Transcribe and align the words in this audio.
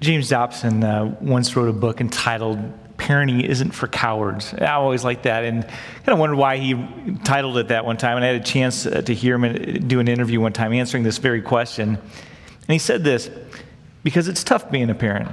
James 0.00 0.30
Dobson 0.30 0.82
uh, 0.82 1.14
once 1.20 1.54
wrote 1.54 1.68
a 1.68 1.74
book 1.74 2.00
entitled 2.00 2.58
Parenting 2.96 3.44
Isn't 3.44 3.72
for 3.72 3.86
Cowards. 3.86 4.54
I 4.54 4.72
always 4.72 5.04
liked 5.04 5.24
that 5.24 5.44
and 5.44 5.62
kind 5.62 6.08
of 6.08 6.18
wondered 6.18 6.36
why 6.36 6.56
he 6.56 6.74
titled 7.22 7.58
it 7.58 7.68
that 7.68 7.84
one 7.84 7.98
time. 7.98 8.16
And 8.16 8.24
I 8.24 8.28
had 8.28 8.40
a 8.40 8.44
chance 8.44 8.86
uh, 8.86 9.02
to 9.02 9.14
hear 9.14 9.36
him 9.36 9.86
do 9.86 10.00
an 10.00 10.08
interview 10.08 10.40
one 10.40 10.54
time 10.54 10.72
answering 10.72 11.02
this 11.02 11.18
very 11.18 11.42
question. 11.42 11.96
And 11.96 12.68
he 12.68 12.78
said 12.78 13.04
this 13.04 13.30
because 14.02 14.26
it's 14.26 14.42
tough 14.42 14.70
being 14.70 14.88
a 14.88 14.94
parent. 14.94 15.28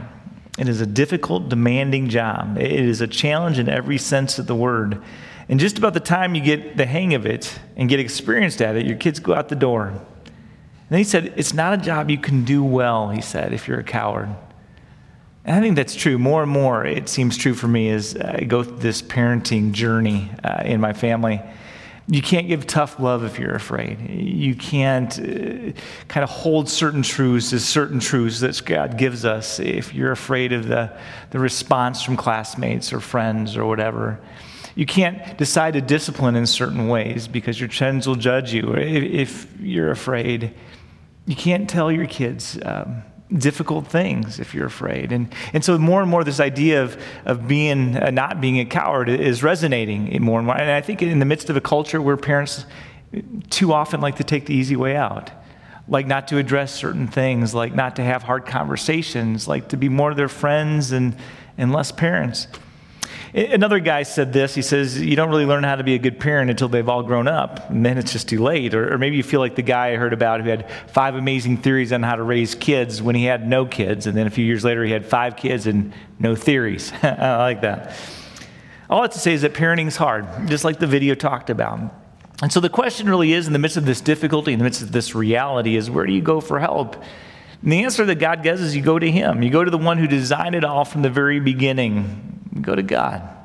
It 0.58 0.68
is 0.68 0.82
a 0.82 0.86
difficult, 0.86 1.48
demanding 1.48 2.10
job. 2.10 2.58
It 2.58 2.72
is 2.72 3.00
a 3.00 3.08
challenge 3.08 3.60
in 3.60 3.70
every 3.70 3.98
sense 3.98 4.38
of 4.38 4.48
the 4.48 4.56
word. 4.56 5.02
And 5.48 5.62
just 5.62 5.78
about 5.78 5.94
the 5.94 6.02
time 6.02 6.36
you 6.36 6.42
get 6.42 6.76
the 6.76 6.86
hang 6.86 7.14
of 7.14 7.26
it 7.26 7.58
and 7.78 7.88
get 7.88 8.02
experienced 8.02 8.62
at 8.62 8.76
it, 8.76 8.86
your 8.86 8.98
kids 8.98 9.22
go 9.22 9.34
out 9.34 9.48
the 9.48 9.56
door. 9.56 9.88
And 9.88 10.02
then 10.90 10.98
he 10.98 11.06
said, 11.06 11.34
It's 11.38 11.54
not 11.54 11.74
a 11.74 11.78
job 11.78 12.10
you 12.10 12.18
can 12.18 12.44
do 12.44 12.66
well, 12.66 13.12
he 13.12 13.22
said, 13.22 13.54
if 13.54 13.66
you're 13.66 13.80
a 13.80 13.84
coward. 13.84 14.36
And 15.48 15.56
I 15.56 15.62
think 15.62 15.78
that's 15.78 15.96
true. 15.96 16.18
More 16.18 16.44
and 16.44 16.52
more, 16.52 16.86
it 16.86 17.08
seems 17.08 17.38
true 17.38 17.54
for 17.54 17.70
me 17.70 17.90
as 17.90 18.18
I 18.18 18.42
go 18.42 18.64
through 18.64 18.80
this 18.80 19.02
parenting 19.02 19.72
journey 19.72 20.30
uh, 20.44 20.64
in 20.66 20.82
my 20.82 20.92
family. 20.92 21.42
You 22.10 22.22
can't 22.22 22.50
give 22.50 22.68
tough 22.68 23.00
love 23.00 23.24
if 23.24 23.40
you're 23.40 23.56
afraid. 23.56 24.10
You 24.10 24.56
can't 24.56 25.18
uh, 25.18 25.72
kind 26.10 26.24
of 26.24 26.30
hold 26.30 26.68
certain 26.68 27.02
truths 27.02 27.54
as 27.54 27.64
certain 27.64 28.02
truths 28.02 28.42
that 28.42 28.62
God 28.66 28.98
gives 28.98 29.24
us 29.24 29.60
if 29.60 29.94
you're 29.94 30.12
afraid 30.12 30.52
of 30.52 30.68
the, 30.68 30.92
the 31.30 31.40
response 31.40 32.04
from 32.04 32.18
classmates 32.18 32.92
or 32.92 33.00
friends 33.00 33.56
or 33.56 33.66
whatever. 33.66 34.20
You 34.76 34.86
can't 34.86 35.38
decide 35.38 35.76
to 35.76 35.82
discipline 35.82 36.36
in 36.36 36.46
certain 36.46 36.90
ways 36.90 37.28
because 37.30 37.58
your 37.58 37.70
friends 37.70 38.06
will 38.06 38.16
judge 38.16 38.54
you 38.54 38.74
if, 38.74 39.48
if 39.48 39.62
you're 39.62 39.92
afraid. 39.92 40.54
You 41.26 41.38
can't 41.38 41.70
tell 41.70 41.90
your 41.90 42.06
kids. 42.06 42.60
Um, 42.64 43.04
difficult 43.36 43.88
things 43.88 44.40
if 44.40 44.54
you're 44.54 44.68
afraid. 44.68 45.12
And, 45.12 45.34
and 45.54 45.64
so 45.64 45.78
more 45.78 46.02
and 46.02 46.10
more 46.10 46.24
this 46.24 46.40
idea 46.40 46.84
of, 46.84 47.02
of 47.26 47.48
being, 47.48 47.98
uh, 47.98 48.10
not 48.10 48.40
being 48.40 48.60
a 48.60 48.66
coward 48.66 49.10
is 49.10 49.44
resonating 49.44 50.22
more 50.22 50.40
and 50.40 50.48
more. 50.48 50.58
And 50.58 50.72
I 50.72 50.82
think 50.82 51.02
in 51.02 51.20
the 51.20 51.26
midst 51.26 51.50
of 51.50 51.58
a 51.58 51.62
culture 51.62 52.02
where 52.02 52.18
parents 52.18 52.66
too 53.50 53.74
often 53.74 54.02
like 54.02 54.18
to 54.18 54.24
take 54.24 54.46
the 54.46 54.54
easy 54.54 54.76
way 54.76 54.96
out, 54.96 55.32
like 55.88 56.08
not 56.08 56.28
to 56.30 56.38
address 56.38 56.74
certain 56.74 57.08
things, 57.08 57.54
like 57.54 57.74
not 57.74 57.96
to 57.98 58.04
have 58.04 58.24
hard 58.24 58.46
conversations, 58.46 59.48
like 59.48 59.70
to 59.70 59.78
be 59.78 59.90
more 59.90 60.14
their 60.14 60.30
friends 60.30 60.92
and, 60.92 61.16
and 61.58 61.74
less 61.74 61.92
parents. 61.92 62.48
Another 63.34 63.80
guy 63.80 64.04
said 64.04 64.32
this. 64.32 64.56
He 64.56 64.62
says, 64.62 65.00
You 65.00 65.16
don't 65.16 65.30
really 65.30 65.46
learn 65.46 65.64
how 65.64 65.76
to 65.76 65.84
be 65.84 65.96
a 65.96 66.00
good 66.00 66.20
parent 66.20 66.50
until 66.50 66.70
they've 66.70 66.88
all 66.88 67.04
grown 67.04 67.28
up, 67.28 67.70
and 67.70 67.86
then 67.86 67.98
it's 67.98 68.12
just 68.12 68.30
too 68.30 68.42
late. 68.42 68.74
Or, 68.74 68.94
or, 68.94 68.98
maybe 68.98 69.18
you 69.18 69.24
feel 69.24 69.40
like 69.40 69.56
the 69.56 69.62
guy 69.62 69.92
I 69.92 69.96
heard 69.96 70.14
about 70.14 70.42
who 70.42 70.50
had 70.50 70.70
five 70.88 71.16
amazing 71.16 71.58
theories 71.58 71.92
on 71.92 72.04
how 72.04 72.16
to 72.16 72.24
raise 72.24 72.56
kids 72.56 73.02
when 73.02 73.16
he 73.16 73.26
had 73.26 73.48
no 73.48 73.66
kids, 73.66 74.08
and 74.08 74.18
then 74.18 74.28
a 74.28 74.30
few 74.30 74.46
years 74.46 74.64
later 74.64 74.84
he 74.84 74.92
had 74.92 75.06
five 75.06 75.36
kids 75.36 75.68
and 75.68 75.94
no 76.20 76.36
theories. 76.36 76.92
I 77.04 77.38
like 77.38 77.62
that. 77.62 77.96
All 78.90 79.00
I 79.00 79.04
have 79.04 79.12
to 79.12 79.20
say 79.20 79.34
is 79.34 79.42
that 79.42 79.54
parenting 79.54 79.88
is 79.88 79.98
hard, 79.98 80.26
just 80.48 80.64
like 80.64 80.80
the 80.80 80.88
video 80.88 81.14
talked 81.14 81.50
about. 81.50 81.80
And 82.42 82.54
so 82.54 82.60
the 82.60 82.70
question 82.70 83.10
really 83.10 83.34
is 83.34 83.48
in 83.48 83.54
the 83.54 83.60
midst 83.60 83.78
of 83.78 83.86
this 83.86 84.00
difficulty, 84.00 84.54
in 84.54 84.60
the 84.60 84.64
midst 84.64 84.82
of 84.82 84.92
this 84.92 85.14
reality, 85.16 85.76
is 85.76 85.90
where 85.90 86.06
do 86.06 86.14
you 86.14 86.22
go 86.22 86.40
for 86.40 86.60
help? 86.60 86.96
And 87.62 87.72
the 87.72 87.84
answer 87.84 88.06
that 88.06 88.20
God 88.20 88.44
gives 88.44 88.62
is 88.62 88.76
you 88.76 88.84
go 88.84 89.00
to 89.00 89.12
Him. 89.12 89.42
You 89.42 89.50
go 89.50 89.64
to 89.64 89.72
the 89.72 89.78
one 89.78 89.98
who 89.98 90.08
designed 90.08 90.56
it 90.56 90.64
all 90.64 90.86
from 90.86 91.02
the 91.02 91.10
very 91.10 91.40
beginning 91.40 92.37
go 92.62 92.76
to 92.76 92.84
God. 92.84 93.38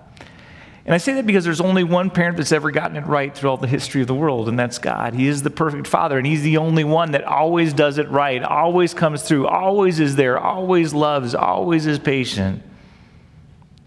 And 0.84 0.94
I 0.94 0.98
say 0.98 1.14
that 1.14 1.26
because 1.26 1.44
there's 1.44 1.60
only 1.60 1.84
one 1.84 2.10
parent 2.10 2.36
that's 2.36 2.50
ever 2.50 2.72
gotten 2.72 2.96
it 2.96 3.06
right 3.06 3.32
through 3.32 3.50
all 3.50 3.56
the 3.56 3.68
history 3.68 4.00
of 4.00 4.08
the 4.08 4.14
world, 4.14 4.48
and 4.48 4.58
that's 4.58 4.78
God. 4.78 5.14
He 5.14 5.28
is 5.28 5.42
the 5.42 5.50
perfect 5.50 5.86
father, 5.86 6.18
and 6.18 6.26
He's 6.26 6.42
the 6.42 6.56
only 6.56 6.82
one 6.82 7.12
that 7.12 7.22
always 7.22 7.72
does 7.72 7.98
it 7.98 8.08
right, 8.10 8.42
always 8.42 8.92
comes 8.92 9.22
through, 9.22 9.46
always 9.46 10.00
is 10.00 10.16
there, 10.16 10.38
always 10.38 10.92
loves, 10.92 11.36
always 11.36 11.86
is 11.86 12.00
patient. 12.00 12.62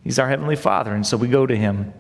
He's 0.06 0.20
our 0.20 0.30
Heavenly 0.30 0.56
Father, 0.56 0.94
and 0.94 1.06
so 1.06 1.18
we 1.18 1.28
go 1.28 1.46
to 1.46 1.56
Him. 1.56 1.94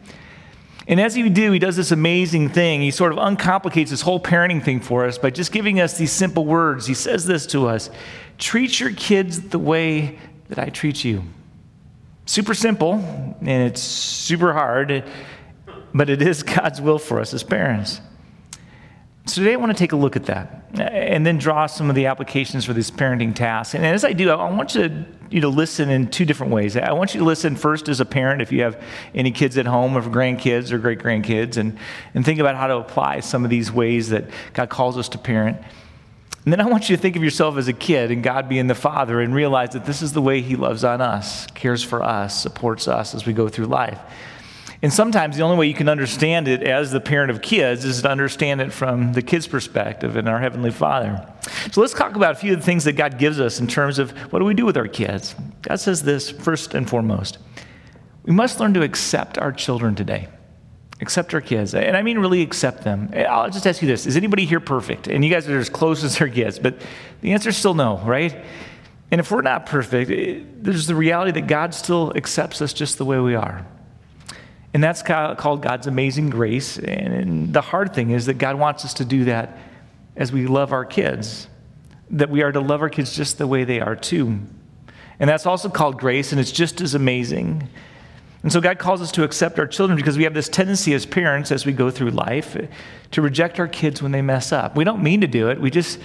And 0.88 1.02
as 1.02 1.14
He 1.14 1.28
do, 1.28 1.52
He 1.52 1.59
does 1.59 1.75
this 1.75 1.91
amazing 1.91 2.50
thing. 2.50 2.80
He 2.80 2.91
sort 2.91 3.12
of 3.12 3.18
uncomplicates 3.18 3.90
this 3.90 4.02
whole 4.02 4.22
parenting 4.22 4.64
thing 4.64 4.80
for 4.80 5.06
us 5.06 5.18
by 5.18 5.30
just 5.30 5.52
giving 5.52 5.81
us 5.81 5.97
these 5.97 6.14
simple 6.14 6.46
words. 6.46 6.88
He 6.88 6.94
says 6.94 7.25
this 7.25 7.46
to 7.47 7.68
us 7.68 7.90
Treat 8.38 8.80
your 8.80 8.94
kids 8.94 9.50
the 9.50 9.59
way 9.59 10.19
that 10.47 10.58
I 10.58 10.69
treat 10.69 11.03
you 11.03 11.24
super 12.25 12.53
simple 12.53 12.94
and 13.41 13.63
it's 13.63 13.81
super 13.81 14.53
hard, 14.53 15.03
but 15.94 16.09
it 16.09 16.22
is 16.22 16.44
God's 16.44 16.81
will 16.81 17.00
for 17.00 17.19
us 17.19 17.34
as 17.34 17.44
parents. 17.44 18.02
So 19.28 19.41
today 19.41 19.53
I 19.53 19.56
want 19.56 19.72
to 19.72 19.78
take 19.78 19.91
a 19.91 19.96
look 19.96 20.16
at 20.16 20.25
that 20.25 20.69
and 20.75 21.25
then 21.25 21.40
draw 21.40 21.66
some 21.66 21.90
of 21.90 21.96
the 21.96 22.06
applications 22.06 22.64
for 22.64 22.74
this 22.74 22.91
parenting 22.91 23.34
task. 23.34 23.74
And 23.74 23.84
as 23.84 24.03
I 24.03 24.14
do, 24.14 24.30
I 24.30 24.52
want 24.52 24.75
you 24.75 24.88
to, 24.88 25.06
you 25.31 25.41
to 25.41 25.47
listen 25.47 25.90
in 25.90 26.12
two 26.12 26.25
different 26.25 26.53
ways. 26.53 26.78
I 26.78 26.91
want 26.91 27.16
you 27.16 27.22
to 27.22 27.25
listen 27.25 27.56
first 27.56 27.90
as 27.90 28.00
a 28.00 28.06
parent 28.06 28.44
if 28.44 28.52
you 28.52 28.62
have 28.62 28.80
any 29.16 29.31
kids 29.31 29.58
at 29.58 29.66
home 29.66 29.97
or 29.97 30.02
grandkids 30.03 30.72
or 30.72 30.78
great 30.78 31.00
grandkids 31.00 31.58
and, 31.58 31.80
and 32.14 32.24
think 32.24 32.40
about 32.40 32.56
how 32.56 32.68
to 32.68 32.75
apply 32.78 33.22
some 33.22 33.44
of 33.44 33.50
these 33.50 33.72
ways 33.72 34.09
that 34.09 34.25
God 34.53 34.69
calls 34.69 34.96
us 34.96 35.09
to 35.09 35.18
parent. 35.18 35.58
And 36.45 36.53
then 36.53 36.61
I 36.61 36.66
want 36.66 36.89
you 36.89 36.95
to 36.95 37.01
think 37.01 37.16
of 37.16 37.23
yourself 37.23 37.57
as 37.57 37.67
a 37.67 37.73
kid 37.73 38.11
and 38.11 38.22
God 38.22 38.47
being 38.47 38.67
the 38.67 38.75
Father 38.75 39.19
and 39.19 39.33
realize 39.33 39.72
that 39.72 39.85
this 39.85 40.03
is 40.03 40.13
the 40.13 40.22
way 40.22 40.41
He 40.41 40.56
loves 40.56 40.83
on 40.83 41.01
us, 41.01 41.47
cares 41.47 41.83
for 41.83 42.03
us, 42.03 42.39
supports 42.39 42.88
us 42.88 43.16
as 43.16 43.25
we 43.25 43.33
go 43.33 43.50
through 43.50 43.66
life. 43.66 44.00
And 44.84 44.94
sometimes 44.94 45.38
the 45.38 45.41
only 45.41 45.57
way 45.57 45.66
you 45.66 45.73
can 45.73 45.89
understand 45.89 46.47
it 46.47 46.61
as 46.61 46.91
the 46.91 47.00
parent 47.01 47.31
of 47.31 47.41
kids 47.41 47.84
is 47.84 48.03
to 48.03 48.09
understand 48.09 48.61
it 48.61 48.72
from 48.72 49.13
the 49.13 49.23
kid's 49.23 49.47
perspective 49.47 50.16
and 50.16 50.29
our 50.29 50.39
Heavenly 50.39 50.69
Father. 50.69 51.28
So 51.72 51.81
let's 51.81 51.94
talk 51.94 52.16
about 52.16 52.34
a 52.34 52.35
few 52.35 52.53
of 52.53 52.59
the 52.59 52.66
things 52.66 52.84
that 52.84 52.94
God 52.94 53.17
gives 53.17 53.39
us 53.39 53.59
in 53.59 53.66
terms 53.66 53.97
of 53.97 54.11
what 54.31 54.38
do 54.38 54.45
we 54.45 54.53
do 54.53 54.66
with 54.66 54.78
our 54.78 54.88
kids. 54.88 55.34
God 55.63 55.78
says 55.78 56.03
this 56.03 56.29
first 56.29 56.75
and 56.75 56.88
foremost 56.88 57.39
we 58.22 58.34
must 58.34 58.59
learn 58.59 58.73
to 58.75 58.84
accept 58.84 59.39
our 59.39 59.51
children 59.51 59.95
today. 59.95 60.28
Accept 61.05 61.35
our 61.35 61.41
kids. 61.41 61.75
And 61.75 61.95
I 61.95 62.01
mean, 62.01 62.17
really 62.17 62.41
accept 62.41 62.83
them. 62.83 63.13
I'll 63.29 63.51
just 63.51 63.67
ask 63.67 63.79
you 63.79 63.88
this 63.88 64.07
Is 64.07 64.17
anybody 64.17 64.43
here 64.45 64.59
perfect? 64.59 65.07
And 65.07 65.23
you 65.23 65.29
guys 65.29 65.47
are 65.47 65.59
as 65.59 65.69
close 65.69 66.03
as 66.03 66.17
their 66.17 66.27
kids, 66.27 66.57
but 66.57 66.81
the 67.21 67.33
answer 67.33 67.49
is 67.49 67.57
still 67.57 67.75
no, 67.75 67.99
right? 67.99 68.35
And 69.11 69.19
if 69.19 69.29
we're 69.29 69.43
not 69.43 69.67
perfect, 69.67 70.09
eh, 70.09 70.39
there's 70.57 70.88
the 70.88 70.95
reality 70.95 71.29
that 71.33 71.45
God 71.45 71.75
still 71.75 72.11
accepts 72.16 72.59
us 72.59 72.73
just 72.73 72.97
the 72.97 73.05
way 73.05 73.19
we 73.19 73.35
are. 73.35 73.63
And 74.73 74.83
that's 74.83 75.03
called 75.03 75.61
God's 75.61 75.85
amazing 75.85 76.31
grace. 76.31 76.79
And 76.79 77.53
the 77.53 77.61
hard 77.61 77.93
thing 77.93 78.09
is 78.09 78.25
that 78.25 78.39
God 78.39 78.57
wants 78.57 78.83
us 78.83 78.95
to 78.95 79.05
do 79.05 79.25
that 79.25 79.59
as 80.16 80.31
we 80.31 80.47
love 80.47 80.73
our 80.73 80.85
kids, 80.85 81.47
that 82.09 82.31
we 82.31 82.41
are 82.41 82.51
to 82.51 82.59
love 82.59 82.81
our 82.81 82.89
kids 82.89 83.16
just 83.16 83.37
the 83.37 83.45
way 83.45 83.63
they 83.63 83.79
are, 83.79 83.95
too. 83.95 84.39
And 85.19 85.29
that's 85.29 85.45
also 85.45 85.69
called 85.69 85.99
grace, 85.99 86.31
and 86.31 86.41
it's 86.41 86.51
just 86.51 86.81
as 86.81 86.95
amazing. 86.95 87.69
And 88.45 88.53
so 88.53 88.61
God 88.61 88.78
calls 88.78 89.01
us 89.01 89.11
to 89.13 89.23
accept 89.23 89.57
our 89.57 89.66
children 89.66 89.97
because 89.97 90.19
we 90.19 90.23
have 90.23 90.35
this 90.35 90.47
tendency 90.47 90.94
as 90.94 91.03
parents, 91.03 91.51
as 91.51 91.66
we 91.66 91.73
go 91.73 91.89
through 91.89 92.11
life, 92.11 92.56
to 93.09 93.22
reject 93.23 93.59
our 93.59 93.67
kids 93.67 94.03
when 94.03 94.11
they 94.11 94.22
mess 94.22 94.51
up. 94.51 94.75
We 94.75 94.83
don't 94.83 95.01
mean 95.01 95.22
to 95.22 95.28
do 95.28 95.50
it. 95.50 95.59
We 95.59 95.72
just, 95.72 95.97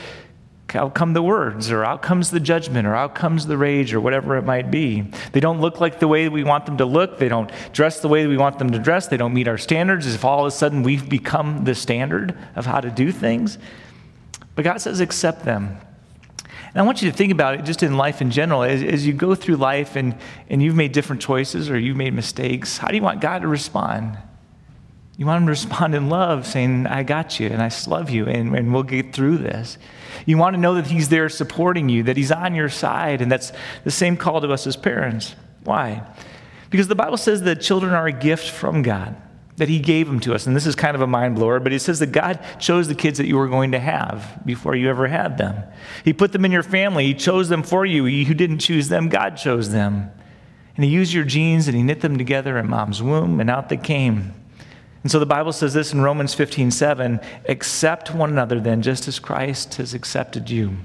out 0.75 0.95
come 0.95 1.13
the 1.13 1.21
words, 1.23 1.71
or 1.71 1.85
out 1.85 2.01
comes 2.01 2.31
the 2.31 2.41
judgment, 2.41 2.89
or 2.89 2.95
out 2.95 3.15
comes 3.15 3.47
the 3.47 3.59
rage, 3.59 3.93
or 3.93 4.01
whatever 4.01 4.39
it 4.39 4.47
might 4.47 4.71
be. 4.71 5.03
They 5.33 5.41
don't 5.41 5.61
look 5.61 5.81
like 5.81 6.01
the 6.01 6.09
way 6.09 6.31
we 6.31 6.43
want 6.43 6.65
them 6.65 6.79
to 6.79 6.87
look. 6.87 7.19
They 7.19 7.29
don't 7.29 7.53
dress 7.75 8.01
the 8.01 8.09
way 8.09 8.27
we 8.27 8.39
want 8.39 8.59
them 8.59 8.71
to 8.71 8.79
dress. 8.79 9.07
They 9.07 9.19
don't 9.19 9.35
meet 9.35 9.47
our 9.47 9.59
standards. 9.59 10.07
As 10.07 10.15
if 10.15 10.25
all 10.25 10.41
of 10.41 10.47
a 10.47 10.51
sudden 10.51 10.83
we've 10.83 11.11
become 11.11 11.65
the 11.65 11.75
standard 11.75 12.39
of 12.57 12.65
how 12.65 12.81
to 12.81 12.89
do 12.89 13.13
things. 13.13 13.59
But 14.55 14.65
God 14.65 14.81
says, 14.81 15.01
accept 15.01 15.45
them. 15.45 15.77
And 16.73 16.81
I 16.81 16.83
want 16.83 17.03
you 17.03 17.11
to 17.11 17.17
think 17.17 17.33
about 17.33 17.55
it 17.55 17.65
just 17.65 17.83
in 17.83 17.97
life 17.97 18.21
in 18.21 18.31
general. 18.31 18.63
As, 18.63 18.83
as, 18.83 19.07
you 19.07 19.13
go 19.13 19.35
through 19.35 19.57
life 19.57 19.97
and, 19.97 20.15
and 20.49 20.63
you've 20.63 20.77
made 20.77 20.93
different 20.93 21.21
choices 21.21 21.69
or 21.69 21.79
you've 21.79 21.97
made 21.97 22.15
mistakes, 22.15 22.79
how 22.79 22.89
do 22.89 22.97
you 22.97 23.03
want 23.03 23.21
God 23.21 23.41
to 23.41 23.49
respond? 23.49 24.17
You 25.17 25.27
want 25.27 25.43
him 25.43 25.47
to 25.47 25.51
respond 25.51 25.95
in 25.95 26.09
love, 26.09 26.47
saying, 26.47 26.87
I 26.87 27.03
got 27.03 27.41
you 27.41 27.49
and 27.49 27.61
I 27.61 27.71
love 27.89 28.09
you 28.09 28.27
and, 28.27 28.55
and 28.57 28.73
we'll 28.73 28.85
get 28.85 29.13
through 29.13 29.39
this. 29.39 29.79
You 30.27 30.39
want 30.39 30.55
to 30.55 30.61
know 30.61 30.75
that 30.75 30.87
he's 30.87 31.09
there 31.09 31.29
supporting 31.29 31.89
you, 31.89 32.05
that 32.05 32.17
he's 32.17 32.31
on 32.31 32.55
your 32.55 32.69
side, 32.69 33.21
and 33.21 33.31
that's 33.31 33.53
the 33.85 33.91
same 33.91 34.17
call 34.17 34.41
to 34.41 34.53
us 34.53 34.67
as 34.67 34.77
parents. 34.77 35.35
Why? 35.65 36.07
Because 36.71 36.89
the 36.89 36.95
Bible 36.95 37.17
says 37.17 37.43
that 37.43 37.61
children 37.61 37.95
are 37.95 38.07
a 38.07 38.13
gift 38.13 38.49
from 38.49 38.83
God 38.83 39.17
that 39.61 39.69
He 39.69 39.79
gave 39.79 40.07
them 40.07 40.21
to 40.21 40.35
us. 40.35 40.47
And 40.47 40.57
this 40.57 40.65
is 40.65 40.75
kind 40.75 40.95
of 40.95 41.03
a 41.03 41.07
mind 41.07 41.35
blower, 41.35 41.61
but 41.61 41.71
he 41.71 41.79
says 41.79 41.99
that 41.99 42.13
God 42.13 42.41
chose 42.59 42.89
the 42.89 42.95
kids 42.95 43.19
that 43.19 43.27
you 43.27 43.37
were 43.37 43.47
going 43.47 43.73
to 43.73 43.79
have 43.79 44.41
before 44.47 44.75
you 44.75 44.89
ever 44.89 45.07
had 45.07 45.37
them. 45.37 45.63
He 46.03 46.15
put 46.15 46.33
them 46.33 46.47
in 46.47 46.51
your 46.51 46.63
family, 46.63 47.05
He 47.05 47.13
chose 47.13 47.51
them 47.51 47.63
for 47.63 47.85
you. 47.85 48.07
You 48.07 48.33
didn't 48.33 48.61
choose 48.61 48.89
them, 48.89 49.11
God 49.11 49.37
chose 49.37 49.71
them. 49.71 50.11
And 50.77 50.85
He 50.87 50.91
used 50.91 51.13
your 51.13 51.25
genes 51.25 51.69
and 51.69 51.77
He 51.77 51.83
knit 51.83 52.01
them 52.01 52.17
together 52.17 52.57
in 52.57 52.71
mom's 52.71 53.03
womb, 53.03 53.39
and 53.39 53.51
out 53.51 53.69
they 53.69 53.77
came. 53.77 54.33
And 55.03 55.13
so 55.13 55.19
the 55.19 55.27
Bible 55.27 55.53
says 55.53 55.75
this 55.75 55.93
in 55.93 56.01
Romans 56.01 56.33
15 56.33 56.71
7 56.71 57.21
accept 57.47 58.15
one 58.15 58.31
another 58.31 58.61
then, 58.61 58.81
just 58.81 59.09
as 59.09 59.19
Christ 59.19 59.75
has 59.75 59.93
accepted 59.93 60.49
you. 60.49 60.79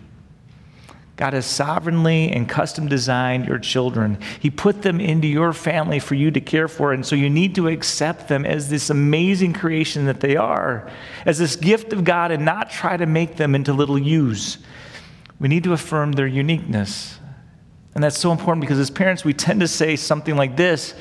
God 1.17 1.31
has 1.31 1.45
sovereignly 1.45 2.29
and 2.31 2.47
custom 2.47 2.89
designed 2.89 3.47
your 3.47 3.57
children. 3.57 4.17
He 4.39 4.49
put 4.49 4.81
them 4.81 4.99
into 4.99 5.27
your 5.27 5.53
family 5.53 5.99
for 5.99 6.15
you 6.15 6.29
to 6.31 6.41
care 6.41 6.67
for. 6.67 6.91
And 6.91 7.05
so 7.05 7.15
you 7.15 7.29
need 7.29 7.55
to 7.55 7.69
accept 7.69 8.27
them 8.27 8.45
as 8.45 8.69
this 8.69 8.89
amazing 8.89 9.53
creation 9.53 10.05
that 10.05 10.19
they 10.19 10.35
are, 10.35 10.91
as 11.25 11.37
this 11.37 11.55
gift 11.55 11.93
of 11.93 12.03
God, 12.03 12.31
and 12.31 12.43
not 12.43 12.69
try 12.69 12.97
to 12.97 13.05
make 13.05 13.37
them 13.37 13.55
into 13.55 13.71
little 13.71 13.97
yous. 13.97 14.57
We 15.39 15.47
need 15.47 15.63
to 15.63 15.73
affirm 15.73 16.13
their 16.13 16.27
uniqueness. 16.27 17.17
And 17.93 18.03
that's 18.03 18.19
so 18.19 18.33
important 18.33 18.61
because 18.61 18.77
as 18.77 18.89
parents, 18.89 19.23
we 19.23 19.33
tend 19.33 19.61
to 19.61 19.69
say 19.69 19.95
something 19.95 20.35
like 20.35 20.57
this 20.57 20.95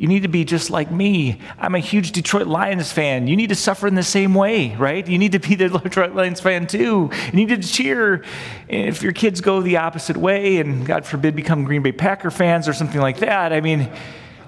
You 0.00 0.08
need 0.08 0.22
to 0.22 0.28
be 0.28 0.46
just 0.46 0.70
like 0.70 0.90
me. 0.90 1.38
I'm 1.58 1.74
a 1.74 1.78
huge 1.78 2.12
Detroit 2.12 2.46
Lions 2.46 2.90
fan. 2.90 3.26
You 3.26 3.36
need 3.36 3.50
to 3.50 3.54
suffer 3.54 3.86
in 3.86 3.96
the 3.96 4.02
same 4.02 4.32
way, 4.32 4.74
right? 4.76 5.06
You 5.06 5.18
need 5.18 5.32
to 5.32 5.38
be 5.38 5.56
the 5.56 5.68
Detroit 5.84 6.14
Lions 6.14 6.40
fan 6.40 6.66
too. 6.66 7.10
You 7.26 7.32
need 7.32 7.50
to 7.50 7.58
cheer. 7.58 8.24
And 8.70 8.88
if 8.88 9.02
your 9.02 9.12
kids 9.12 9.42
go 9.42 9.60
the 9.60 9.76
opposite 9.76 10.16
way 10.16 10.56
and, 10.56 10.86
God 10.86 11.04
forbid, 11.04 11.36
become 11.36 11.64
Green 11.64 11.82
Bay 11.82 11.92
Packer 11.92 12.30
fans 12.30 12.66
or 12.66 12.72
something 12.72 12.98
like 12.98 13.18
that, 13.18 13.52
I 13.52 13.60
mean, 13.60 13.92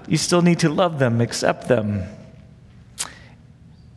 you 0.07 0.17
still 0.17 0.41
need 0.41 0.57
to 0.61 0.69
love 0.69 0.97
them, 0.97 1.21
accept 1.21 1.67
them. 1.67 2.01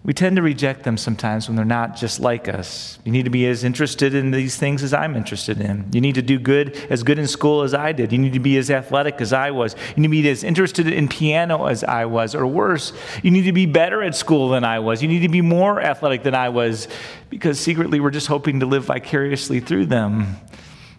We 0.06 0.12
tend 0.12 0.36
to 0.36 0.42
reject 0.42 0.84
them 0.84 0.96
sometimes 0.96 1.48
when 1.48 1.56
they're 1.56 1.64
not 1.64 1.96
just 1.96 2.20
like 2.20 2.48
us. 2.48 2.96
You 3.04 3.10
need 3.10 3.24
to 3.24 3.30
be 3.30 3.44
as 3.48 3.64
interested 3.64 4.14
in 4.14 4.30
these 4.30 4.54
things 4.54 4.84
as 4.84 4.94
I'm 4.94 5.16
interested 5.16 5.60
in. 5.60 5.84
You 5.92 6.00
need 6.00 6.14
to 6.14 6.22
do 6.22 6.38
good, 6.38 6.76
as 6.88 7.02
good 7.02 7.18
in 7.18 7.26
school 7.26 7.62
as 7.62 7.74
I 7.74 7.90
did. 7.90 8.12
You 8.12 8.18
need 8.18 8.34
to 8.34 8.38
be 8.38 8.56
as 8.56 8.70
athletic 8.70 9.20
as 9.20 9.32
I 9.32 9.50
was. 9.50 9.74
You 9.96 10.02
need 10.02 10.06
to 10.06 10.22
be 10.22 10.28
as 10.28 10.44
interested 10.44 10.86
in 10.86 11.08
piano 11.08 11.64
as 11.64 11.82
I 11.82 12.04
was, 12.04 12.36
or 12.36 12.46
worse, 12.46 12.92
you 13.24 13.32
need 13.32 13.42
to 13.46 13.52
be 13.52 13.66
better 13.66 14.00
at 14.00 14.14
school 14.14 14.50
than 14.50 14.62
I 14.62 14.78
was. 14.78 15.02
You 15.02 15.08
need 15.08 15.22
to 15.22 15.28
be 15.28 15.40
more 15.40 15.80
athletic 15.80 16.22
than 16.22 16.36
I 16.36 16.50
was, 16.50 16.86
because 17.28 17.58
secretly 17.58 17.98
we're 17.98 18.12
just 18.12 18.28
hoping 18.28 18.60
to 18.60 18.66
live 18.66 18.84
vicariously 18.84 19.58
through 19.58 19.86
them. 19.86 20.36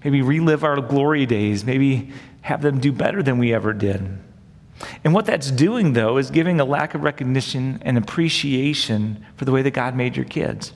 Maybe 0.04 0.22
relive 0.22 0.66
our 0.66 0.82
glory 0.82 1.26
days, 1.26 1.64
maybe 1.64 2.12
have 2.42 2.62
them 2.62 2.82
do 2.82 2.92
better 2.92 3.24
than 3.24 3.38
we 3.38 3.54
ever 3.54 3.72
did. 3.72 4.20
And 5.04 5.14
what 5.14 5.26
that's 5.26 5.52
doing, 5.52 5.94
though, 5.94 6.18
is 6.18 6.30
giving 6.30 6.60
a 6.60 6.66
lack 6.66 6.94
of 6.94 7.04
recognition 7.04 7.82
and 7.84 7.98
appreciation 7.98 9.26
for 9.36 9.46
the 9.46 9.52
way 9.52 9.62
that 9.62 9.72
God 9.72 9.96
made 9.96 10.16
your 10.16 10.26
kids. 10.26 10.74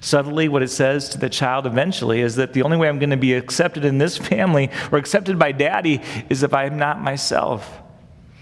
Subtly, 0.00 0.48
what 0.48 0.62
it 0.62 0.68
says 0.68 1.08
to 1.10 1.18
the 1.18 1.28
child 1.28 1.66
eventually 1.66 2.20
is 2.20 2.36
that 2.36 2.54
the 2.54 2.62
only 2.62 2.76
way 2.76 2.88
I'm 2.88 2.98
going 2.98 3.10
to 3.10 3.16
be 3.16 3.34
accepted 3.34 3.84
in 3.84 3.98
this 3.98 4.16
family 4.28 4.70
or 4.90 4.98
accepted 4.98 5.38
by 5.38 5.52
daddy 5.52 6.00
is 6.28 6.42
if 6.42 6.54
I'm 6.54 6.78
not 6.78 7.00
myself. 7.00 7.80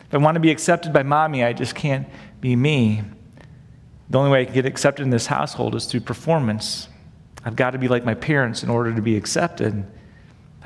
If 0.07 0.15
I 0.15 0.19
want 0.19 0.37
to 0.37 0.41
be 0.41 0.51
accepted 0.51 0.93
by 0.93 1.03
mommy, 1.03 1.45
I 1.45 1.53
just 1.53 1.75
can't 1.75 2.09
be 2.41 2.57
me. 2.57 3.03
The 4.11 4.19
only 4.19 4.31
way 4.31 4.41
I 4.43 4.45
can 4.47 4.55
get 4.55 4.67
accepted 4.67 5.03
in 5.03 5.11
this 5.11 5.27
household 5.27 5.75
is 5.75 5.85
through 5.87 6.01
performance. 6.01 6.89
I've 7.45 7.57
got 7.57 7.71
to 7.71 7.79
be 7.79 7.89
like 7.89 8.05
my 8.05 8.15
parents 8.15 8.63
in 8.63 8.71
order 8.71 8.95
to 8.95 9.03
be 9.03 9.17
accepted. 9.17 9.85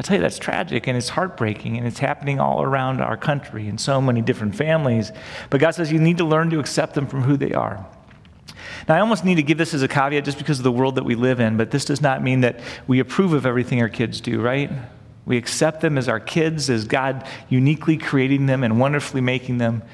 I 0.02 0.04
tell 0.04 0.16
you, 0.16 0.22
that's 0.22 0.40
tragic 0.40 0.88
and 0.88 0.98
it's 0.98 1.10
heartbreaking 1.10 1.78
and 1.78 1.86
it's 1.86 2.00
happening 2.00 2.40
all 2.40 2.60
around 2.60 3.00
our 3.00 3.16
country 3.16 3.68
in 3.68 3.78
so 3.78 4.00
many 4.00 4.20
different 4.20 4.56
families. 4.56 5.12
But 5.48 5.60
God 5.60 5.76
says 5.76 5.92
you 5.92 6.00
need 6.00 6.18
to 6.18 6.24
learn 6.24 6.50
to 6.50 6.58
accept 6.58 6.94
them 6.94 7.06
from 7.06 7.22
who 7.22 7.36
they 7.36 7.52
are. 7.52 7.86
Now, 8.88 8.96
I 8.96 8.98
almost 8.98 9.24
need 9.24 9.36
to 9.36 9.44
give 9.44 9.58
this 9.58 9.74
as 9.74 9.82
a 9.82 9.86
caveat 9.86 10.24
just 10.24 10.38
because 10.38 10.58
of 10.58 10.64
the 10.64 10.72
world 10.72 10.96
that 10.96 11.04
we 11.04 11.14
live 11.14 11.38
in, 11.38 11.56
but 11.56 11.70
this 11.70 11.84
does 11.84 12.00
not 12.00 12.20
mean 12.20 12.40
that 12.40 12.58
we 12.88 12.98
approve 12.98 13.32
of 13.32 13.46
everything 13.46 13.80
our 13.80 13.88
kids 13.88 14.20
do, 14.20 14.40
right? 14.40 14.72
We 15.24 15.36
accept 15.36 15.80
them 15.82 15.96
as 15.96 16.08
our 16.08 16.18
kids, 16.18 16.68
as 16.68 16.84
God 16.84 17.24
uniquely 17.48 17.96
creating 17.96 18.46
them 18.46 18.64
and 18.64 18.80
wonderfully 18.80 19.20
making 19.20 19.58
them. 19.58 19.84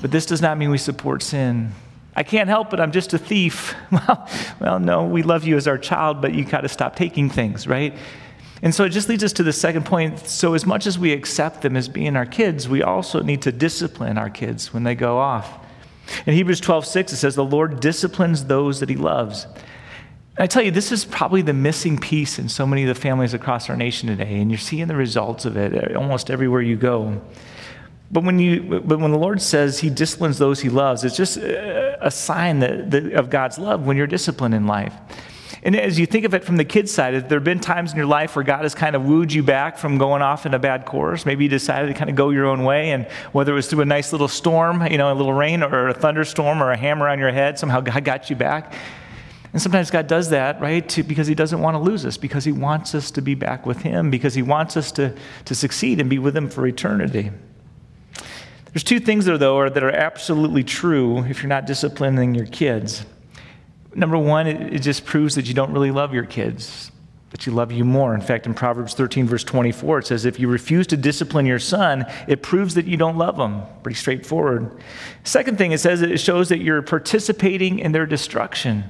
But 0.00 0.10
this 0.10 0.26
does 0.26 0.42
not 0.42 0.58
mean 0.58 0.70
we 0.70 0.78
support 0.78 1.22
sin. 1.22 1.70
I 2.16 2.24
can't 2.24 2.48
help 2.48 2.74
it, 2.74 2.80
I'm 2.80 2.90
just 2.90 3.14
a 3.14 3.18
thief. 3.18 3.76
Well, 3.92 4.28
well 4.60 4.80
no, 4.80 5.06
we 5.06 5.22
love 5.22 5.44
you 5.44 5.56
as 5.56 5.68
our 5.68 5.78
child, 5.78 6.20
but 6.20 6.34
you 6.34 6.44
got 6.44 6.62
to 6.62 6.68
stop 6.68 6.96
taking 6.96 7.30
things, 7.30 7.68
right? 7.68 7.96
And 8.62 8.72
so 8.72 8.84
it 8.84 8.90
just 8.90 9.08
leads 9.08 9.24
us 9.24 9.32
to 9.34 9.42
the 9.42 9.52
second 9.52 9.84
point. 9.84 10.20
So, 10.20 10.54
as 10.54 10.64
much 10.64 10.86
as 10.86 10.96
we 10.96 11.12
accept 11.12 11.62
them 11.62 11.76
as 11.76 11.88
being 11.88 12.16
our 12.16 12.24
kids, 12.24 12.68
we 12.68 12.82
also 12.82 13.20
need 13.20 13.42
to 13.42 13.52
discipline 13.52 14.16
our 14.16 14.30
kids 14.30 14.72
when 14.72 14.84
they 14.84 14.94
go 14.94 15.18
off. 15.18 15.58
In 16.26 16.34
Hebrews 16.34 16.60
12 16.60 16.86
6, 16.86 17.12
it 17.12 17.16
says, 17.16 17.34
The 17.34 17.44
Lord 17.44 17.80
disciplines 17.80 18.44
those 18.44 18.78
that 18.80 18.88
he 18.88 18.96
loves. 18.96 19.46
And 20.36 20.44
I 20.44 20.46
tell 20.46 20.62
you, 20.62 20.70
this 20.70 20.92
is 20.92 21.04
probably 21.04 21.42
the 21.42 21.52
missing 21.52 21.98
piece 21.98 22.38
in 22.38 22.48
so 22.48 22.64
many 22.64 22.82
of 22.82 22.88
the 22.88 23.00
families 23.00 23.34
across 23.34 23.68
our 23.68 23.76
nation 23.76 24.08
today, 24.08 24.40
and 24.40 24.50
you're 24.50 24.58
seeing 24.58 24.86
the 24.86 24.96
results 24.96 25.44
of 25.44 25.56
it 25.56 25.94
almost 25.96 26.30
everywhere 26.30 26.62
you 26.62 26.76
go. 26.76 27.20
But 28.12 28.24
when, 28.24 28.38
you, 28.38 28.80
but 28.84 28.98
when 28.98 29.10
the 29.10 29.18
Lord 29.18 29.40
says 29.40 29.80
he 29.80 29.90
disciplines 29.90 30.38
those 30.38 30.60
he 30.60 30.68
loves, 30.68 31.02
it's 31.02 31.16
just 31.16 31.38
a 31.38 32.10
sign 32.10 32.60
that, 32.60 32.90
that, 32.90 33.12
of 33.14 33.30
God's 33.30 33.58
love 33.58 33.86
when 33.86 33.96
you're 33.96 34.06
disciplined 34.06 34.54
in 34.54 34.66
life. 34.66 34.94
And 35.64 35.76
as 35.76 35.96
you 35.96 36.06
think 36.06 36.24
of 36.24 36.34
it 36.34 36.42
from 36.42 36.56
the 36.56 36.64
kid's 36.64 36.90
side, 36.90 37.14
have 37.14 37.28
there 37.28 37.38
have 37.38 37.44
been 37.44 37.60
times 37.60 37.92
in 37.92 37.96
your 37.96 38.06
life 38.06 38.34
where 38.34 38.44
God 38.44 38.62
has 38.62 38.74
kind 38.74 38.96
of 38.96 39.04
wooed 39.04 39.32
you 39.32 39.44
back 39.44 39.78
from 39.78 39.96
going 39.96 40.20
off 40.20 40.44
in 40.44 40.54
a 40.54 40.58
bad 40.58 40.86
course? 40.86 41.24
Maybe 41.24 41.44
you 41.44 41.50
decided 41.50 41.86
to 41.86 41.94
kind 41.94 42.10
of 42.10 42.16
go 42.16 42.30
your 42.30 42.46
own 42.46 42.64
way, 42.64 42.90
and 42.90 43.06
whether 43.30 43.52
it 43.52 43.54
was 43.54 43.68
through 43.68 43.82
a 43.82 43.84
nice 43.84 44.10
little 44.10 44.26
storm, 44.26 44.84
you 44.88 44.98
know, 44.98 45.12
a 45.12 45.14
little 45.14 45.32
rain 45.32 45.62
or 45.62 45.88
a 45.88 45.94
thunderstorm 45.94 46.60
or 46.60 46.72
a 46.72 46.76
hammer 46.76 47.08
on 47.08 47.20
your 47.20 47.30
head, 47.30 47.60
somehow 47.60 47.80
God 47.80 48.04
got 48.04 48.28
you 48.28 48.34
back. 48.34 48.74
And 49.52 49.62
sometimes 49.62 49.90
God 49.90 50.08
does 50.08 50.30
that, 50.30 50.60
right, 50.60 50.88
to, 50.88 51.04
because 51.04 51.28
He 51.28 51.34
doesn't 51.34 51.60
want 51.60 51.76
to 51.76 51.78
lose 51.78 52.04
us, 52.06 52.16
because 52.16 52.44
He 52.44 52.52
wants 52.52 52.94
us 52.94 53.12
to 53.12 53.22
be 53.22 53.36
back 53.36 53.64
with 53.64 53.82
Him, 53.82 54.10
because 54.10 54.34
He 54.34 54.42
wants 54.42 54.76
us 54.76 54.90
to, 54.92 55.14
to 55.44 55.54
succeed 55.54 56.00
and 56.00 56.10
be 56.10 56.18
with 56.18 56.36
Him 56.36 56.48
for 56.48 56.66
eternity. 56.66 57.30
There's 58.72 58.82
two 58.82 58.98
things 58.98 59.26
there, 59.26 59.38
though, 59.38 59.68
that 59.68 59.82
are 59.82 59.92
absolutely 59.92 60.64
true 60.64 61.18
if 61.24 61.42
you're 61.42 61.50
not 61.50 61.66
disciplining 61.66 62.34
your 62.34 62.46
kids. 62.46 63.04
Number 63.94 64.18
one, 64.18 64.46
it, 64.46 64.78
just 64.80 65.04
proves 65.04 65.34
that 65.34 65.46
you 65.46 65.54
don't 65.54 65.72
really 65.72 65.90
love 65.90 66.14
your 66.14 66.24
kids, 66.24 66.90
that 67.30 67.46
you 67.46 67.52
love 67.52 67.72
you 67.72 67.84
more. 67.84 68.14
In 68.14 68.20
fact, 68.20 68.46
in 68.46 68.54
Proverbs 68.54 68.94
13, 68.94 69.26
verse 69.26 69.44
24, 69.44 70.00
it 70.00 70.06
says, 70.06 70.24
If 70.24 70.40
you 70.40 70.48
refuse 70.48 70.86
to 70.88 70.96
discipline 70.96 71.46
your 71.46 71.58
son, 71.58 72.06
it 72.26 72.42
proves 72.42 72.74
that 72.74 72.86
you 72.86 72.96
don't 72.96 73.18
love 73.18 73.38
him. 73.38 73.62
Pretty 73.82 73.96
straightforward. 73.96 74.70
Second 75.24 75.58
thing, 75.58 75.72
it 75.72 75.78
says 75.78 76.00
it 76.00 76.20
shows 76.20 76.48
that 76.48 76.60
you're 76.60 76.82
participating 76.82 77.78
in 77.78 77.92
their 77.92 78.06
destruction. 78.06 78.84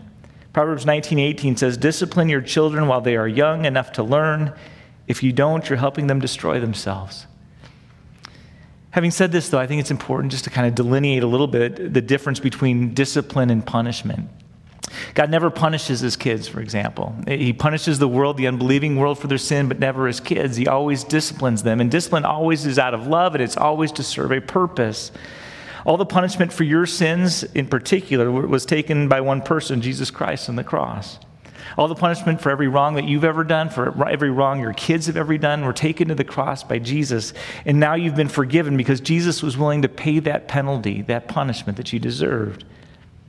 Proverbs 0.52 0.86
19, 0.86 1.18
18 1.18 1.56
says, 1.56 1.76
Discipline 1.76 2.28
your 2.28 2.42
children 2.42 2.86
while 2.86 3.00
they 3.00 3.16
are 3.16 3.28
young 3.28 3.64
enough 3.64 3.92
to 3.92 4.02
learn. 4.02 4.52
If 5.08 5.22
you 5.22 5.32
don't, 5.32 5.68
you're 5.68 5.78
helping 5.78 6.06
them 6.06 6.20
destroy 6.20 6.60
themselves. 6.60 7.26
Having 8.90 9.10
said 9.12 9.32
this, 9.32 9.48
though, 9.48 9.58
I 9.58 9.66
think 9.66 9.80
it's 9.80 9.90
important 9.90 10.32
just 10.32 10.44
to 10.44 10.50
kind 10.50 10.66
of 10.66 10.74
delineate 10.74 11.22
a 11.22 11.26
little 11.26 11.46
bit 11.46 11.94
the 11.94 12.02
difference 12.02 12.38
between 12.38 12.92
discipline 12.92 13.48
and 13.48 13.64
punishment. 13.64 14.28
God 15.14 15.30
never 15.30 15.50
punishes 15.50 16.00
his 16.00 16.16
kids, 16.16 16.48
for 16.48 16.60
example. 16.60 17.14
He 17.26 17.52
punishes 17.52 17.98
the 17.98 18.08
world, 18.08 18.36
the 18.36 18.46
unbelieving 18.46 18.96
world, 18.96 19.18
for 19.18 19.26
their 19.26 19.38
sin, 19.38 19.68
but 19.68 19.78
never 19.78 20.06
his 20.06 20.20
kids. 20.20 20.56
He 20.56 20.66
always 20.66 21.04
disciplines 21.04 21.62
them. 21.62 21.80
And 21.80 21.90
discipline 21.90 22.24
always 22.24 22.66
is 22.66 22.78
out 22.78 22.94
of 22.94 23.06
love, 23.06 23.34
and 23.34 23.42
it's 23.42 23.56
always 23.56 23.92
to 23.92 24.02
serve 24.02 24.32
a 24.32 24.40
purpose. 24.40 25.12
All 25.84 25.96
the 25.96 26.06
punishment 26.06 26.52
for 26.52 26.64
your 26.64 26.86
sins, 26.86 27.42
in 27.42 27.66
particular, 27.66 28.30
was 28.30 28.64
taken 28.64 29.08
by 29.08 29.20
one 29.20 29.42
person, 29.42 29.80
Jesus 29.80 30.10
Christ, 30.10 30.48
on 30.48 30.56
the 30.56 30.64
cross. 30.64 31.18
All 31.78 31.88
the 31.88 31.94
punishment 31.94 32.40
for 32.40 32.50
every 32.50 32.68
wrong 32.68 32.94
that 32.94 33.04
you've 33.04 33.24
ever 33.24 33.44
done, 33.44 33.68
for 33.68 34.06
every 34.06 34.30
wrong 34.30 34.60
your 34.60 34.74
kids 34.74 35.06
have 35.06 35.16
ever 35.16 35.38
done, 35.38 35.64
were 35.64 35.72
taken 35.72 36.08
to 36.08 36.14
the 36.14 36.24
cross 36.24 36.62
by 36.62 36.78
Jesus. 36.78 37.32
And 37.64 37.80
now 37.80 37.94
you've 37.94 38.16
been 38.16 38.28
forgiven 38.28 38.76
because 38.76 39.00
Jesus 39.00 39.42
was 39.42 39.56
willing 39.56 39.82
to 39.82 39.88
pay 39.88 40.18
that 40.20 40.48
penalty, 40.48 41.02
that 41.02 41.28
punishment 41.28 41.78
that 41.78 41.92
you 41.92 41.98
deserved. 41.98 42.64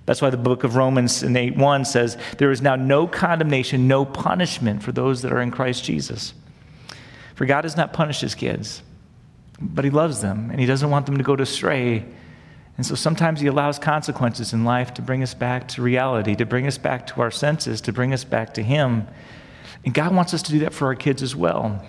That's 0.05 0.21
why 0.21 0.29
the 0.29 0.37
book 0.37 0.63
of 0.63 0.75
Romans 0.75 1.23
in 1.23 1.35
8 1.35 1.55
1 1.55 1.85
says, 1.85 2.17
There 2.37 2.51
is 2.51 2.61
now 2.61 2.75
no 2.75 3.07
condemnation, 3.07 3.87
no 3.87 4.03
punishment 4.05 4.83
for 4.83 4.91
those 4.91 5.21
that 5.21 5.31
are 5.31 5.41
in 5.41 5.51
Christ 5.51 5.83
Jesus. 5.83 6.33
For 7.35 7.45
God 7.45 7.61
does 7.61 7.77
not 7.77 7.93
punish 7.93 8.19
his 8.19 8.35
kids, 8.35 8.83
but 9.59 9.85
he 9.85 9.91
loves 9.91 10.21
them 10.21 10.49
and 10.51 10.59
he 10.59 10.65
doesn't 10.65 10.89
want 10.89 11.05
them 11.05 11.17
to 11.17 11.23
go 11.23 11.35
astray. 11.35 12.05
And 12.75 12.85
so 12.85 12.95
sometimes 12.95 13.39
he 13.39 13.47
allows 13.47 13.79
consequences 13.79 14.51
in 14.51 14.65
life 14.65 14.93
to 14.95 15.01
bring 15.01 15.23
us 15.23 15.33
back 15.33 15.67
to 15.69 15.81
reality, 15.81 16.35
to 16.35 16.45
bring 16.45 16.67
us 16.67 16.77
back 16.77 17.07
to 17.07 17.21
our 17.21 17.31
senses, 17.31 17.81
to 17.81 17.93
bring 17.93 18.13
us 18.13 18.23
back 18.23 18.53
to 18.55 18.63
him. 18.63 19.07
And 19.85 19.93
God 19.93 20.13
wants 20.13 20.33
us 20.33 20.41
to 20.43 20.51
do 20.51 20.59
that 20.59 20.73
for 20.73 20.87
our 20.87 20.95
kids 20.95 21.21
as 21.21 21.35
well. 21.35 21.83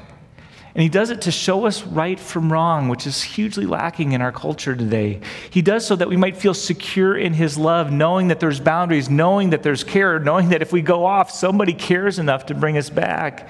And 0.75 0.83
he 0.83 0.89
does 0.89 1.11
it 1.11 1.21
to 1.23 1.31
show 1.31 1.67
us 1.67 1.85
right 1.85 2.19
from 2.19 2.53
wrong, 2.53 2.89
which 2.89 3.07
is 3.07 3.23
hugely 3.23 3.65
lacking 3.65 4.11
in 4.11 4.21
our 4.21 4.33
culture 4.33 4.75
today. 4.75 5.21
He 5.49 5.63
does 5.63 5.87
so 5.87 5.95
that 5.95 6.09
we 6.09 6.17
might 6.17 6.37
feel 6.37 6.53
secure 6.53 7.17
in 7.17 7.33
his 7.33 7.57
love, 7.57 7.93
knowing 7.93 8.29
that 8.29 8.41
there's 8.41 8.59
boundaries, 8.59 9.09
knowing 9.09 9.51
that 9.51 9.63
there's 9.63 9.85
care, 9.85 10.19
knowing 10.19 10.49
that 10.49 10.63
if 10.63 10.73
we 10.73 10.83
go 10.83 11.05
off, 11.05 11.31
somebody 11.31 11.75
cares 11.75 12.19
enough 12.19 12.47
to 12.47 12.55
bring 12.55 12.77
us 12.77 12.91
back. 12.91 13.43
And 13.43 13.49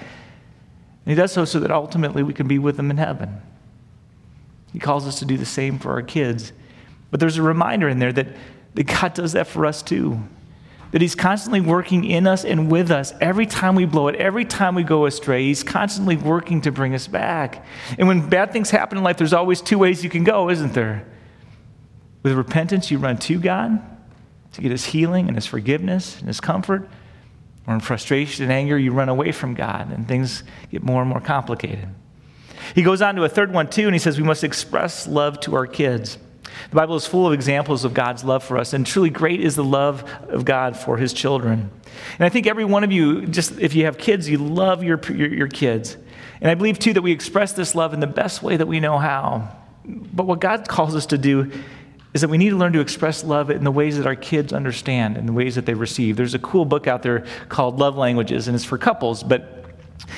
he 1.07 1.14
does 1.14 1.33
so 1.33 1.47
so 1.47 1.61
that 1.61 1.71
ultimately 1.71 2.23
we 2.23 2.35
can 2.35 2.47
be 2.47 2.59
with 2.59 2.78
him 2.78 2.90
in 2.90 2.99
heaven. 2.99 3.40
He 4.75 4.78
calls 4.78 5.07
us 5.07 5.19
to 5.21 5.25
do 5.25 5.38
the 5.38 5.47
same 5.47 5.78
for 5.78 5.93
our 5.93 6.02
kids. 6.02 6.52
But 7.11 7.21
there's 7.21 7.38
a 7.38 7.43
reminder 7.43 7.88
in 7.88 8.00
there 8.00 8.12
that, 8.12 8.28
that 8.75 8.85
God 8.85 9.14
does 9.14 9.33
that 9.33 9.47
for 9.47 9.64
us 9.64 9.83
too 9.83 10.21
that 10.94 11.02
He's 11.02 11.16
constantly 11.16 11.60
working 11.60 12.04
in 12.04 12.24
us 12.24 12.44
and 12.44 12.70
with 12.70 12.92
us 12.92 13.12
every 13.20 13.46
time 13.46 13.74
we 13.74 13.84
blow 13.84 14.06
it, 14.06 14.14
every 14.14 14.44
time 14.44 14.76
we 14.76 14.84
go 14.84 15.06
astray. 15.06 15.42
He's 15.42 15.64
constantly 15.64 16.16
working 16.16 16.60
to 16.60 16.70
bring 16.70 16.94
us 16.94 17.08
back. 17.08 17.66
And 17.98 18.06
when 18.06 18.28
bad 18.28 18.52
things 18.52 18.70
happen 18.70 18.98
in 18.98 19.02
life, 19.02 19.16
there's 19.16 19.32
always 19.32 19.60
two 19.60 19.76
ways 19.76 20.04
you 20.04 20.08
can 20.08 20.22
go, 20.22 20.48
isn't 20.50 20.72
there? 20.72 21.04
With 22.22 22.34
repentance, 22.34 22.92
you 22.92 22.98
run 22.98 23.16
to 23.18 23.40
God 23.40 23.82
to 24.52 24.60
get 24.62 24.70
His 24.70 24.84
healing 24.84 25.26
and 25.26 25.36
His 25.36 25.46
forgiveness 25.46 26.20
and 26.20 26.28
His 26.28 26.38
comfort. 26.38 26.88
Or 27.66 27.74
in 27.74 27.80
frustration 27.80 28.44
and 28.44 28.52
anger, 28.52 28.78
you 28.78 28.92
run 28.92 29.08
away 29.08 29.32
from 29.32 29.54
God 29.54 29.90
and 29.90 30.06
things 30.06 30.44
get 30.70 30.84
more 30.84 31.00
and 31.00 31.10
more 31.10 31.20
complicated. 31.20 31.88
He 32.72 32.82
goes 32.84 33.02
on 33.02 33.16
to 33.16 33.24
a 33.24 33.28
third 33.28 33.52
one, 33.52 33.68
too, 33.68 33.86
and 33.86 33.96
he 33.96 33.98
says 33.98 34.16
we 34.16 34.24
must 34.24 34.44
express 34.44 35.08
love 35.08 35.40
to 35.40 35.56
our 35.56 35.66
kids. 35.66 36.18
The 36.70 36.76
Bible 36.76 36.96
is 36.96 37.06
full 37.06 37.26
of 37.26 37.32
examples 37.32 37.84
of 37.84 37.94
God's 37.94 38.25
love 38.25 38.42
for 38.44 38.58
us, 38.58 38.73
and 38.73 38.87
truly 38.87 39.11
great 39.11 39.40
is 39.40 39.56
the 39.56 39.64
love 39.64 40.08
of 40.28 40.44
God 40.44 40.76
for 40.76 40.96
his 40.96 41.12
children. 41.12 41.70
And 42.18 42.26
I 42.26 42.28
think 42.28 42.46
every 42.46 42.64
one 42.64 42.84
of 42.84 42.92
you, 42.92 43.26
just 43.26 43.58
if 43.58 43.75
you 43.75 43.84
have 43.84 43.99
kids, 43.99 44.28
you 44.28 44.38
love 44.38 44.82
your, 44.82 45.00
your, 45.11 45.32
your 45.32 45.49
kids. 45.49 45.96
And 46.40 46.50
I 46.50 46.54
believe, 46.54 46.78
too, 46.78 46.92
that 46.92 47.02
we 47.02 47.12
express 47.12 47.52
this 47.52 47.75
love 47.75 47.94
in 47.94 48.00
the 48.00 48.06
best 48.06 48.42
way 48.42 48.56
that 48.56 48.66
we 48.66 48.80
know 48.80 48.99
how. 48.99 49.56
But 49.87 50.26
what 50.26 50.40
God 50.40 50.68
calls 50.68 50.94
us 50.94 51.06
to 51.06 51.18
do 51.18 51.50
is 52.12 52.20
that 52.20 52.28
we 52.28 52.38
need 52.38 52.50
to 52.50 52.56
learn 52.56 52.73
to 52.73 52.80
express 52.80 53.25
love 53.25 53.50
in 53.50 53.64
the 53.64 53.73
ways 53.73 53.96
that 53.96 54.06
our 54.06 54.14
kids 54.14 54.52
understand, 54.52 55.16
in 55.16 55.26
the 55.26 55.32
ways 55.32 55.56
that 55.56 55.66
they 55.66 55.75
receive. 55.75 56.16
There's 56.16 56.34
a 56.34 56.38
cool 56.38 56.64
book 56.64 56.87
out 56.87 57.02
there 57.02 57.26
called 57.49 57.78
Love 57.78 57.96
Languages, 57.96 58.46
and 58.46 58.54
it's 58.54 58.64
for 58.64 58.78
couples, 58.78 59.23
but 59.23 59.63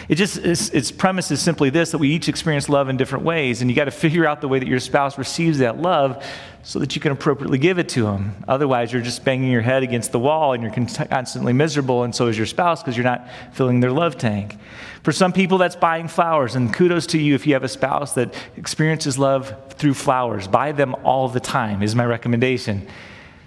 it 0.08 0.14
just 0.16 0.38
its, 0.38 0.68
its 0.70 0.90
premise 0.90 1.30
is 1.30 1.40
simply 1.40 1.70
this 1.70 1.90
that 1.90 1.98
we 1.98 2.10
each 2.10 2.28
experience 2.28 2.68
love 2.68 2.88
in 2.88 2.96
different 2.96 3.24
ways, 3.24 3.60
and 3.60 3.70
you 3.70 3.76
got 3.76 3.86
to 3.86 3.90
figure 3.90 4.26
out 4.26 4.40
the 4.40 4.48
way 4.48 4.58
that 4.58 4.68
your 4.68 4.80
spouse 4.80 5.18
receives 5.18 5.58
that 5.58 5.80
love 5.80 6.24
so 6.62 6.78
that 6.80 6.96
you 6.96 7.00
can 7.00 7.12
appropriately 7.12 7.58
give 7.58 7.78
it 7.78 7.88
to 7.90 8.02
them. 8.02 8.34
Otherwise, 8.48 8.92
you're 8.92 9.02
just 9.02 9.24
banging 9.24 9.50
your 9.50 9.62
head 9.62 9.82
against 9.82 10.10
the 10.12 10.18
wall 10.18 10.52
and 10.52 10.62
you're 10.62 10.72
constantly 11.06 11.52
miserable, 11.52 12.02
and 12.02 12.14
so 12.14 12.26
is 12.26 12.36
your 12.36 12.46
spouse 12.46 12.82
because 12.82 12.96
you're 12.96 13.04
not 13.04 13.28
filling 13.52 13.80
their 13.80 13.92
love 13.92 14.18
tank. 14.18 14.56
For 15.02 15.12
some 15.12 15.32
people, 15.32 15.58
that's 15.58 15.76
buying 15.76 16.08
flowers, 16.08 16.56
and 16.56 16.72
kudos 16.72 17.06
to 17.08 17.18
you 17.18 17.34
if 17.34 17.46
you 17.46 17.52
have 17.54 17.64
a 17.64 17.68
spouse 17.68 18.14
that 18.14 18.34
experiences 18.56 19.18
love 19.18 19.54
through 19.74 19.94
flowers. 19.94 20.48
Buy 20.48 20.72
them 20.72 20.94
all 21.04 21.28
the 21.28 21.40
time, 21.40 21.82
is 21.82 21.94
my 21.94 22.04
recommendation. 22.04 22.86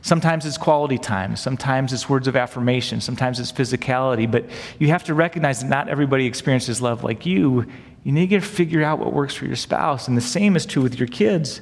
Sometimes 0.01 0.45
it's 0.45 0.57
quality 0.57 0.97
time. 0.97 1.35
Sometimes 1.35 1.91
it's 1.91 2.07
words 2.07 2.27
of 2.27 2.35
affirmation. 2.35 3.01
Sometimes 3.01 3.39
it's 3.39 3.51
physicality. 3.51 4.29
But 4.29 4.45
you 4.79 4.87
have 4.89 5.03
to 5.05 5.13
recognize 5.13 5.61
that 5.61 5.69
not 5.69 5.89
everybody 5.89 6.25
experiences 6.25 6.81
love 6.81 7.03
like 7.03 7.25
you. 7.25 7.65
You 8.03 8.11
need 8.11 8.29
to 8.29 8.39
figure 8.39 8.83
out 8.83 8.99
what 8.99 9.13
works 9.13 9.33
for 9.33 9.45
your 9.45 9.57
spouse. 9.57 10.07
And 10.07 10.15
the 10.15 10.21
same 10.21 10.55
is 10.55 10.65
true 10.65 10.81
with 10.81 10.97
your 10.97 11.07
kids. 11.07 11.61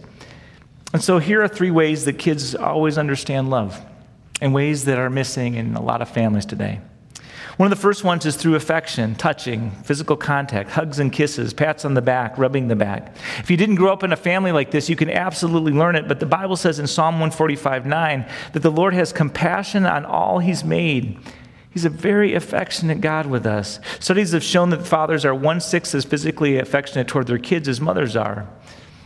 And 0.94 1.03
so 1.03 1.20
here 1.20 1.41
are 1.41 1.48
three 1.48 1.72
ways 1.72 2.06
that 2.06 2.13
kids 2.13 2.56
always 2.56 2.98
understand 2.98 3.50
love 3.50 3.84
and 4.39 4.53
ways 4.53 4.86
that 4.86 5.00
are 5.00 5.10
missing 5.10 5.56
in 5.56 5.75
a 5.75 5.82
lot 5.82 6.01
of 6.01 6.10
families 6.10 6.46
today. 6.46 6.79
One 7.58 7.72
of 7.72 7.76
the 7.76 7.82
first 7.82 8.04
ones 8.04 8.24
is 8.28 8.36
through 8.36 8.54
affection, 8.54 9.16
touching, 9.16 9.72
physical 9.84 10.16
contact, 10.16 10.70
hugs 10.70 11.00
and 11.00 11.12
kisses, 11.12 11.56
pats 11.56 11.86
on 11.86 11.96
the 11.96 12.04
back, 12.04 12.38
rubbing 12.38 12.68
the 12.68 12.76
back. 12.76 13.16
If 13.40 13.50
you 13.50 13.58
didn't 13.58 13.76
grow 13.76 13.92
up 13.92 14.04
in 14.04 14.14
a 14.14 14.16
family 14.16 14.52
like 14.52 14.70
this, 14.70 14.90
you 14.90 14.96
can 14.96 15.10
absolutely 15.10 15.72
learn 15.72 15.96
it. 15.96 16.08
But 16.08 16.20
the 16.20 16.28
Bible 16.28 16.56
says 16.56 16.78
in 16.78 16.86
Psalm 16.86 17.16
145 17.16 17.88
9 17.88 18.26
that 18.54 18.62
the 18.62 18.70
Lord 18.70 18.94
has 18.94 19.12
compassion 19.12 19.88
on 19.88 20.06
all 20.06 20.38
he's 20.38 20.64
made. 20.64 21.18
He's 21.72 21.84
a 21.84 21.90
very 21.90 22.36
affectionate 22.36 23.02
God 23.02 23.26
with 23.26 23.48
us. 23.48 23.80
Studies 24.00 24.34
have 24.34 24.44
shown 24.44 24.70
that 24.70 24.86
fathers 24.86 25.26
are 25.26 25.34
one 25.34 25.60
sixth 25.60 25.96
as 25.96 26.06
physically 26.06 26.60
affectionate 26.60 27.08
toward 27.08 27.26
their 27.26 27.40
kids 27.40 27.68
as 27.68 27.82
mothers 27.82 28.16
are. 28.16 28.48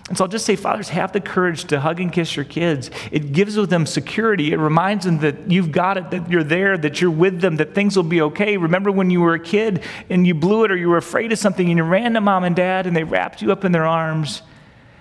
And 0.10 0.17
so 0.17 0.25
I'll 0.25 0.29
just 0.29 0.46
say, 0.46 0.55
fathers, 0.55 0.89
have 0.89 1.13
the 1.13 1.22
courage 1.22 1.65
to 1.65 1.79
hug 1.79 2.00
and 2.00 2.12
kiss 2.12 2.36
your 2.36 2.43
kids. 2.43 2.91
It 3.12 3.31
gives 3.31 3.55
them 3.55 3.86
security. 3.86 4.51
It 4.51 4.58
reminds 4.58 5.05
them 5.05 5.20
that 5.20 5.50
you've 5.50 5.72
got 5.72 5.98
it, 5.98 6.12
that 6.12 6.29
you're 6.29 6.43
there, 6.43 6.77
that 6.77 7.00
you're 7.00 7.12
with 7.12 7.39
them, 7.39 7.58
that 7.58 7.74
things 7.75 7.96
will 7.96 8.03
be 8.03 8.22
okay. 8.22 8.58
Remember 8.58 8.91
when 8.91 9.10
you 9.10 9.22
were 9.22 9.36
a 9.36 9.39
kid 9.39 9.84
and 10.10 10.25
you 10.25 10.34
blew 10.34 10.65
it 10.65 10.72
or 10.72 10.75
you 10.75 10.89
were 10.89 10.98
afraid 10.98 11.31
of 11.31 11.39
something 11.39 11.67
and 11.67 11.77
you 11.77 11.84
ran 11.84 12.13
to 12.15 12.22
mom 12.22 12.43
and 12.43 12.55
dad 12.55 12.88
and 12.88 12.96
they 12.96 13.03
wrapped 13.03 13.41
you 13.41 13.51
up 13.51 13.63
in 13.63 13.72
their 13.72 13.86
arms. 13.86 14.41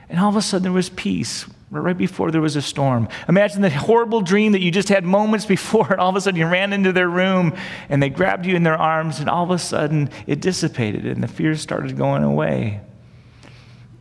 And 0.09 0.21
all 0.21 0.29
of 0.29 0.37
a 0.37 0.43
sudden 0.43 0.65
there 0.65 0.73
was 0.73 0.91
peace 0.91 1.47
right 1.71 1.97
before 1.97 2.31
there 2.31 2.41
was 2.41 2.57
a 2.57 2.63
storm. 2.63 3.09
Imagine 3.29 3.63
the 3.63 3.71
horrible 3.71 4.21
dream 4.21 4.53
that 4.53 4.61
you 4.61 4.71
just 4.71 4.89
had 4.89 5.05
moments 5.05 5.47
before, 5.57 5.91
and 5.91 6.01
all 6.01 6.11
of 6.11 6.17
a 6.17 6.21
sudden 6.21 6.39
you 6.39 6.47
ran 6.47 6.73
into 6.73 6.93
their 6.93 7.09
room 7.09 7.55
and 7.89 8.03
they 8.03 8.11
grabbed 8.11 8.45
you 8.45 8.57
in 8.57 8.65
their 8.65 8.77
arms, 8.77 9.21
and 9.21 9.31
all 9.31 9.45
of 9.45 9.51
a 9.51 9.59
sudden 9.59 10.11
it 10.27 10.41
dissipated 10.41 11.07
and 11.07 11.23
the 11.23 11.29
fears 11.29 11.61
started 11.61 11.97
going 11.97 12.25
away 12.25 12.81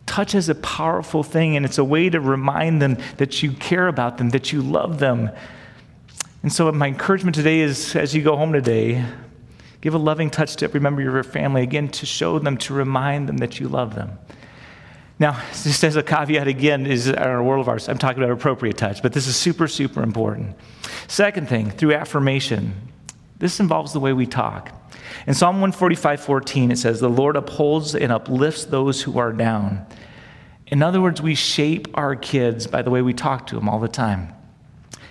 touch 0.10 0.34
is 0.34 0.50
a 0.50 0.56
powerful 0.56 1.22
thing, 1.22 1.56
and 1.56 1.66
it's 1.66 1.78
a 1.78 1.84
way 1.84 2.10
to 2.10 2.20
remind 2.20 2.82
them 2.82 2.98
that 3.18 3.44
you 3.44 3.52
care 3.54 3.88
about 3.88 4.18
them, 4.18 4.32
that 4.32 4.52
you 4.52 4.62
love 4.62 5.00
them. 5.00 5.30
And 6.42 6.52
so, 6.52 6.70
my 6.72 6.88
encouragement 6.88 7.36
today 7.36 7.60
is 7.60 7.96
as 7.96 8.16
you 8.16 8.24
go 8.24 8.36
home 8.36 8.52
today, 8.52 9.06
give 9.82 9.94
a 9.94 10.00
loving 10.00 10.32
touch 10.32 10.56
to 10.58 10.66
every 10.66 10.80
member 10.80 11.02
of 11.02 11.14
your 11.14 11.24
family, 11.24 11.62
again, 11.62 11.90
to 11.90 12.06
show 12.08 12.40
them, 12.40 12.58
to 12.58 12.74
remind 12.74 13.30
them 13.30 13.38
that 13.38 13.60
you 13.60 13.68
love 13.68 13.94
them. 13.94 14.18
Now, 15.20 15.40
just 15.52 15.84
as 15.84 15.96
a 15.96 16.02
caveat 16.02 16.48
again, 16.48 16.88
is 16.88 17.10
our 17.12 17.44
world 17.44 17.62
of 17.62 17.70
ours, 17.70 17.88
I'm 17.88 17.98
talking 18.00 18.24
about 18.24 18.34
appropriate 18.34 18.78
touch, 18.78 19.04
but 19.04 19.14
this 19.14 19.28
is 19.28 19.36
super, 19.36 19.68
super 19.68 20.02
important. 20.02 20.56
Second 21.08 21.48
thing, 21.48 21.70
through 21.70 21.94
affirmation, 21.94 22.74
this 23.40 23.60
involves 23.60 23.94
the 23.94 24.00
way 24.00 24.14
we 24.14 24.26
talk. 24.26 24.72
In 25.26 25.34
Psalm 25.34 25.56
145 25.56 26.22
14, 26.22 26.72
it 26.72 26.78
says, 26.78 27.00
The 27.00 27.10
Lord 27.10 27.36
upholds 27.36 27.96
and 27.96 28.12
uplifts 28.12 28.66
those 28.66 29.02
who 29.02 29.18
are 29.18 29.34
down. 29.34 29.86
In 30.68 30.84
other 30.84 31.02
words, 31.02 31.22
we 31.22 31.36
shape 31.36 31.88
our 31.96 32.16
kids 32.16 32.68
by 32.68 32.82
the 32.82 32.92
way 32.92 33.02
we 33.02 33.14
talk 33.14 33.48
to 33.48 33.56
them 33.56 33.68
all 33.68 33.80
the 33.80 33.88
time. 33.88 34.34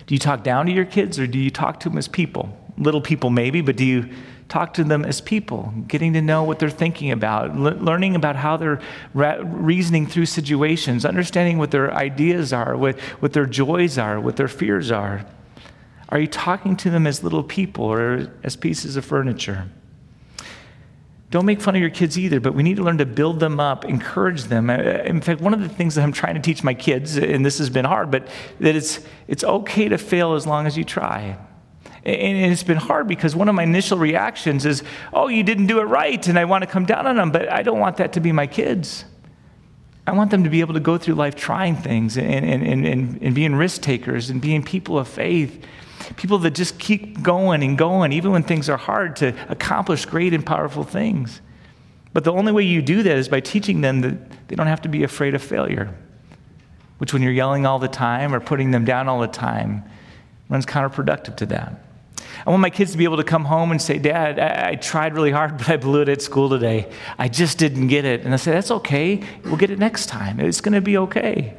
Do 0.07 0.15
you 0.15 0.19
talk 0.19 0.43
down 0.43 0.65
to 0.67 0.71
your 0.71 0.85
kids 0.85 1.19
or 1.19 1.27
do 1.27 1.37
you 1.37 1.51
talk 1.51 1.79
to 1.81 1.89
them 1.89 1.97
as 1.97 2.07
people? 2.07 2.57
Little 2.77 3.01
people, 3.01 3.29
maybe, 3.29 3.61
but 3.61 3.75
do 3.75 3.85
you 3.85 4.09
talk 4.47 4.73
to 4.73 4.83
them 4.83 5.05
as 5.05 5.21
people, 5.21 5.73
getting 5.87 6.13
to 6.13 6.21
know 6.21 6.43
what 6.43 6.57
they're 6.57 6.69
thinking 6.69 7.11
about, 7.11 7.55
learning 7.55 8.15
about 8.15 8.35
how 8.35 8.57
they're 8.57 8.81
reasoning 9.13 10.07
through 10.07 10.25
situations, 10.25 11.05
understanding 11.05 11.59
what 11.59 11.69
their 11.71 11.93
ideas 11.93 12.51
are, 12.51 12.75
what, 12.75 12.99
what 13.19 13.33
their 13.33 13.45
joys 13.45 13.97
are, 13.97 14.19
what 14.19 14.37
their 14.37 14.47
fears 14.47 14.91
are? 14.91 15.25
Are 16.09 16.19
you 16.19 16.27
talking 16.27 16.75
to 16.77 16.89
them 16.89 17.05
as 17.07 17.23
little 17.23 17.43
people 17.43 17.85
or 17.85 18.31
as 18.43 18.55
pieces 18.55 18.95
of 18.95 19.05
furniture? 19.05 19.69
Don't 21.31 21.45
make 21.45 21.61
fun 21.61 21.75
of 21.75 21.81
your 21.81 21.91
kids 21.91 22.17
either, 22.17 22.39
but 22.39 22.55
we 22.55 22.63
need 22.63 22.77
to 22.77 22.83
learn 22.83 22.97
to 22.97 23.05
build 23.05 23.39
them 23.39 23.59
up, 23.59 23.85
encourage 23.85 24.45
them. 24.45 24.71
Uh, 24.71 24.73
in 24.73 25.21
fact, 25.21 25.41
one 25.41 25.53
of 25.53 25.61
the 25.61 25.69
things 25.69 25.93
that 25.93 26.01
I'm 26.01 26.11
trying 26.11 26.33
to 26.33 26.41
teach 26.41 26.63
my 26.63 26.73
kids, 26.73 27.17
and 27.17 27.45
this 27.45 27.59
has 27.59 27.69
been 27.69 27.85
hard, 27.85 28.09
but 28.09 28.27
that 28.59 28.75
it's, 28.75 28.99
it's 29.27 29.43
okay 29.43 29.87
to 29.89 29.99
fail 29.99 30.33
as 30.33 30.47
long 30.47 30.65
as 30.65 30.75
you 30.75 30.83
try. 30.83 31.37
And 32.03 32.51
it's 32.51 32.63
been 32.63 32.77
hard 32.77 33.07
because 33.07 33.35
one 33.35 33.47
of 33.47 33.53
my 33.53 33.63
initial 33.63 33.99
reactions 33.99 34.65
is, 34.65 34.81
oh, 35.13 35.27
you 35.27 35.43
didn't 35.43 35.67
do 35.67 35.79
it 35.79 35.83
right, 35.83 36.27
and 36.27 36.39
I 36.39 36.45
want 36.45 36.63
to 36.63 36.67
come 36.67 36.85
down 36.85 37.05
on 37.05 37.17
them, 37.17 37.29
but 37.29 37.51
I 37.51 37.61
don't 37.61 37.79
want 37.79 37.97
that 37.97 38.13
to 38.13 38.19
be 38.19 38.31
my 38.31 38.47
kids. 38.47 39.05
I 40.09 40.13
want 40.13 40.31
them 40.31 40.43
to 40.43 40.49
be 40.49 40.61
able 40.61 40.73
to 40.73 40.79
go 40.79 40.97
through 40.97 41.15
life 41.15 41.35
trying 41.35 41.75
things 41.75 42.17
and, 42.17 42.27
and, 42.27 42.85
and, 42.85 43.21
and 43.21 43.35
being 43.35 43.55
risk 43.55 43.81
takers 43.81 44.29
and 44.29 44.41
being 44.41 44.63
people 44.63 44.97
of 44.97 45.07
faith 45.07 45.65
people 46.15 46.39
that 46.39 46.51
just 46.51 46.79
keep 46.79 47.21
going 47.21 47.63
and 47.63 47.77
going, 47.77 48.11
even 48.11 48.31
when 48.31 48.43
things 48.43 48.69
are 48.69 48.77
hard, 48.77 49.15
to 49.17 49.33
accomplish 49.49 50.05
great 50.05 50.33
and 50.33 50.45
powerful 50.45 50.83
things. 50.83 51.41
But 52.13 52.23
the 52.23 52.31
only 52.31 52.51
way 52.51 52.63
you 52.63 52.81
do 52.81 53.03
that 53.03 53.17
is 53.17 53.27
by 53.27 53.39
teaching 53.39 53.81
them 53.81 54.01
that 54.01 54.47
they 54.47 54.55
don't 54.55 54.67
have 54.67 54.81
to 54.81 54.89
be 54.89 55.03
afraid 55.03 55.35
of 55.35 55.41
failure, 55.41 55.93
which, 56.97 57.13
when 57.13 57.21
you're 57.21 57.31
yelling 57.31 57.65
all 57.65 57.79
the 57.79 57.87
time 57.87 58.33
or 58.33 58.39
putting 58.39 58.71
them 58.71 58.85
down 58.85 59.07
all 59.07 59.19
the 59.19 59.27
time, 59.27 59.83
runs 60.49 60.65
counterproductive 60.65 61.35
to 61.37 61.45
that. 61.47 61.83
I 62.45 62.49
want 62.49 62.61
my 62.61 62.69
kids 62.69 62.91
to 62.91 62.97
be 62.97 63.03
able 63.03 63.17
to 63.17 63.23
come 63.23 63.45
home 63.45 63.71
and 63.71 63.81
say, 63.81 63.97
Dad, 63.97 64.39
I, 64.39 64.71
I, 64.71 64.75
tried 64.75 65.13
really 65.13 65.31
hard, 65.31 65.57
but 65.57 65.69
I 65.69 65.77
blew 65.77 66.01
it 66.01 66.09
at 66.09 66.21
school 66.21 66.49
today. 66.49 66.89
I 67.17 67.27
just 67.27 67.57
didn't 67.57 67.87
get 67.87 68.05
it. 68.05 68.21
And 68.21 68.33
I 68.33 68.37
say, 68.37 68.51
That's 68.51 68.71
okay. 68.71 69.21
We'll 69.43 69.57
get 69.57 69.71
it 69.71 69.79
next 69.79 70.07
time. 70.07 70.39
It's 70.39 70.61
going 70.61 70.73
to 70.73 70.81
be 70.81 70.97
okay. 70.97 71.55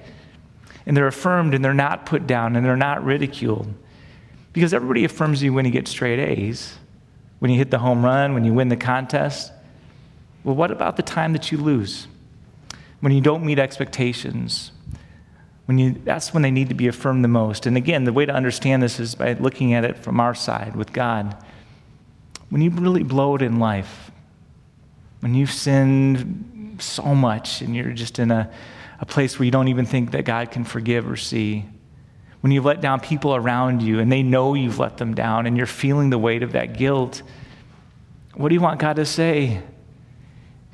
And 0.86 0.96
they're 0.96 1.06
affirmed 1.06 1.54
and 1.54 1.64
they're 1.64 1.74
not 1.74 2.06
put 2.06 2.26
down 2.26 2.56
and 2.56 2.64
they're 2.64 2.76
not 2.76 3.04
ridiculed. 3.04 3.72
Because 4.52 4.74
everybody 4.74 5.04
affirms 5.04 5.42
you 5.42 5.52
when 5.52 5.64
you 5.64 5.70
get 5.70 5.86
straight 5.86 6.18
A's, 6.18 6.76
when 7.38 7.50
you 7.50 7.58
hit 7.58 7.70
the 7.70 7.78
home 7.78 8.04
run, 8.04 8.34
when 8.34 8.44
you 8.44 8.52
win 8.52 8.68
the 8.68 8.76
contest. 8.76 9.52
Well, 10.42 10.56
what 10.56 10.70
about 10.70 10.96
the 10.96 11.02
time 11.02 11.32
that 11.34 11.52
you 11.52 11.58
lose? 11.58 12.08
When 13.00 13.12
you 13.12 13.20
don't 13.20 13.44
meet 13.44 13.58
expectations? 13.58 14.72
When 15.70 15.78
you, 15.78 15.94
that's 16.04 16.34
when 16.34 16.42
they 16.42 16.50
need 16.50 16.70
to 16.70 16.74
be 16.74 16.88
affirmed 16.88 17.22
the 17.22 17.28
most. 17.28 17.64
And 17.64 17.76
again, 17.76 18.02
the 18.02 18.12
way 18.12 18.26
to 18.26 18.32
understand 18.34 18.82
this 18.82 18.98
is 18.98 19.14
by 19.14 19.34
looking 19.34 19.72
at 19.72 19.84
it 19.84 19.96
from 19.96 20.18
our 20.18 20.34
side 20.34 20.74
with 20.74 20.92
God. 20.92 21.36
When 22.48 22.60
you 22.60 22.70
really 22.70 23.04
blow 23.04 23.36
it 23.36 23.42
in 23.42 23.60
life, 23.60 24.10
when 25.20 25.32
you've 25.32 25.52
sinned 25.52 26.78
so 26.80 27.14
much 27.14 27.62
and 27.62 27.76
you're 27.76 27.92
just 27.92 28.18
in 28.18 28.32
a, 28.32 28.50
a 28.98 29.06
place 29.06 29.38
where 29.38 29.44
you 29.44 29.52
don't 29.52 29.68
even 29.68 29.86
think 29.86 30.10
that 30.10 30.24
God 30.24 30.50
can 30.50 30.64
forgive 30.64 31.08
or 31.08 31.16
see, 31.16 31.66
when 32.40 32.50
you've 32.50 32.64
let 32.64 32.80
down 32.80 32.98
people 32.98 33.36
around 33.36 33.80
you 33.80 34.00
and 34.00 34.10
they 34.10 34.24
know 34.24 34.54
you've 34.54 34.80
let 34.80 34.96
them 34.96 35.14
down 35.14 35.46
and 35.46 35.56
you're 35.56 35.66
feeling 35.66 36.10
the 36.10 36.18
weight 36.18 36.42
of 36.42 36.50
that 36.50 36.76
guilt, 36.76 37.22
what 38.34 38.48
do 38.48 38.56
you 38.56 38.60
want 38.60 38.80
God 38.80 38.96
to 38.96 39.06
say? 39.06 39.62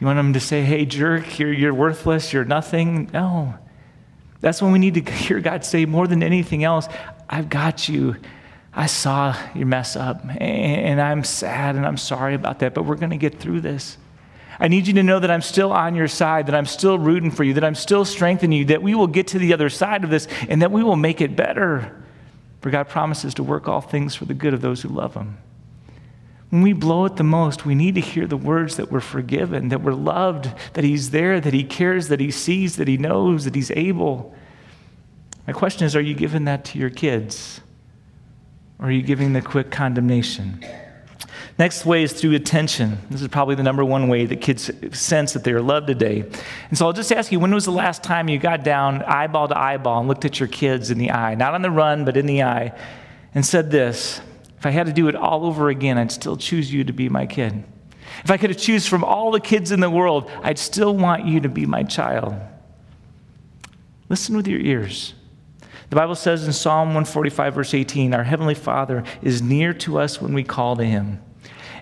You 0.00 0.06
want 0.06 0.18
him 0.18 0.32
to 0.32 0.40
say, 0.40 0.62
hey, 0.62 0.86
jerk, 0.86 1.38
you're, 1.38 1.52
you're 1.52 1.74
worthless, 1.74 2.32
you're 2.32 2.46
nothing? 2.46 3.10
No. 3.12 3.58
That's 4.40 4.60
when 4.60 4.72
we 4.72 4.78
need 4.78 4.94
to 4.94 5.12
hear 5.12 5.40
God 5.40 5.64
say 5.64 5.86
more 5.86 6.06
than 6.06 6.22
anything 6.22 6.64
else, 6.64 6.88
I've 7.28 7.48
got 7.48 7.88
you. 7.88 8.16
I 8.72 8.86
saw 8.86 9.34
your 9.54 9.66
mess 9.66 9.96
up, 9.96 10.20
and 10.38 11.00
I'm 11.00 11.24
sad 11.24 11.76
and 11.76 11.86
I'm 11.86 11.96
sorry 11.96 12.34
about 12.34 12.58
that, 12.58 12.74
but 12.74 12.82
we're 12.82 12.96
going 12.96 13.10
to 13.10 13.16
get 13.16 13.40
through 13.40 13.62
this. 13.62 13.96
I 14.60 14.68
need 14.68 14.86
you 14.86 14.94
to 14.94 15.02
know 15.02 15.18
that 15.18 15.30
I'm 15.30 15.42
still 15.42 15.72
on 15.72 15.94
your 15.94 16.08
side, 16.08 16.46
that 16.46 16.54
I'm 16.54 16.66
still 16.66 16.98
rooting 16.98 17.30
for 17.30 17.42
you, 17.42 17.54
that 17.54 17.64
I'm 17.64 17.74
still 17.74 18.04
strengthening 18.04 18.58
you, 18.58 18.64
that 18.66 18.82
we 18.82 18.94
will 18.94 19.06
get 19.06 19.28
to 19.28 19.38
the 19.38 19.52
other 19.52 19.70
side 19.70 20.04
of 20.04 20.10
this 20.10 20.28
and 20.48 20.62
that 20.62 20.72
we 20.72 20.82
will 20.82 20.96
make 20.96 21.20
it 21.20 21.36
better. 21.36 22.02
For 22.60 22.70
God 22.70 22.88
promises 22.88 23.34
to 23.34 23.42
work 23.42 23.68
all 23.68 23.80
things 23.80 24.14
for 24.14 24.24
the 24.24 24.34
good 24.34 24.54
of 24.54 24.60
those 24.60 24.82
who 24.82 24.88
love 24.88 25.14
Him. 25.14 25.38
When 26.50 26.62
we 26.62 26.72
blow 26.72 27.04
it 27.06 27.16
the 27.16 27.24
most, 27.24 27.66
we 27.66 27.74
need 27.74 27.96
to 27.96 28.00
hear 28.00 28.26
the 28.26 28.36
words 28.36 28.76
that 28.76 28.90
we're 28.90 29.00
forgiven, 29.00 29.68
that 29.70 29.82
we're 29.82 29.94
loved, 29.94 30.50
that 30.74 30.84
He's 30.84 31.10
there, 31.10 31.40
that 31.40 31.52
He 31.52 31.64
cares, 31.64 32.08
that 32.08 32.20
He 32.20 32.30
sees, 32.30 32.76
that 32.76 32.86
He 32.86 32.96
knows, 32.96 33.44
that 33.44 33.54
He's 33.54 33.72
able. 33.72 34.34
My 35.46 35.52
question 35.52 35.86
is 35.86 35.96
are 35.96 36.00
you 36.00 36.14
giving 36.14 36.44
that 36.44 36.64
to 36.66 36.78
your 36.78 36.90
kids? 36.90 37.60
Or 38.78 38.86
are 38.86 38.90
you 38.90 39.02
giving 39.02 39.32
the 39.32 39.42
quick 39.42 39.70
condemnation? 39.70 40.64
Next 41.58 41.86
way 41.86 42.02
is 42.02 42.12
through 42.12 42.34
attention. 42.34 42.98
This 43.10 43.22
is 43.22 43.28
probably 43.28 43.54
the 43.54 43.62
number 43.62 43.84
one 43.84 44.08
way 44.08 44.26
that 44.26 44.42
kids 44.42 44.70
sense 44.92 45.32
that 45.32 45.42
they 45.42 45.52
are 45.52 45.62
loved 45.62 45.86
today. 45.86 46.24
And 46.68 46.76
so 46.76 46.86
I'll 46.86 46.92
just 46.92 47.10
ask 47.10 47.32
you 47.32 47.40
when 47.40 47.54
was 47.54 47.64
the 47.64 47.70
last 47.70 48.02
time 48.02 48.28
you 48.28 48.38
got 48.38 48.62
down 48.62 49.02
eyeball 49.02 49.48
to 49.48 49.58
eyeball 49.58 50.00
and 50.00 50.08
looked 50.08 50.26
at 50.26 50.38
your 50.38 50.48
kids 50.48 50.90
in 50.90 50.98
the 50.98 51.12
eye, 51.12 51.34
not 51.34 51.54
on 51.54 51.62
the 51.62 51.70
run, 51.70 52.04
but 52.04 52.16
in 52.18 52.26
the 52.26 52.42
eye, 52.42 52.78
and 53.34 53.44
said 53.44 53.70
this 53.70 54.20
If 54.66 54.70
I 54.70 54.72
had 54.72 54.86
to 54.86 54.92
do 54.92 55.06
it 55.06 55.14
all 55.14 55.46
over 55.46 55.68
again, 55.68 55.96
I'd 55.96 56.10
still 56.10 56.36
choose 56.36 56.72
you 56.72 56.82
to 56.82 56.92
be 56.92 57.08
my 57.08 57.24
kid. 57.24 57.62
If 58.24 58.32
I 58.32 58.36
could 58.36 58.50
have 58.50 58.58
choose 58.58 58.84
from 58.84 59.04
all 59.04 59.30
the 59.30 59.38
kids 59.38 59.70
in 59.70 59.78
the 59.78 59.88
world, 59.88 60.28
I'd 60.42 60.58
still 60.58 60.92
want 60.96 61.24
you 61.24 61.38
to 61.38 61.48
be 61.48 61.66
my 61.66 61.84
child. 61.84 62.34
Listen 64.08 64.36
with 64.36 64.48
your 64.48 64.58
ears. 64.58 65.14
The 65.88 65.94
Bible 65.94 66.16
says 66.16 66.44
in 66.48 66.52
Psalm 66.52 66.88
145, 66.88 67.54
verse 67.54 67.74
18, 67.74 68.12
Our 68.12 68.24
Heavenly 68.24 68.56
Father 68.56 69.04
is 69.22 69.40
near 69.40 69.72
to 69.74 70.00
us 70.00 70.20
when 70.20 70.34
we 70.34 70.42
call 70.42 70.74
to 70.74 70.84
Him. 70.84 71.22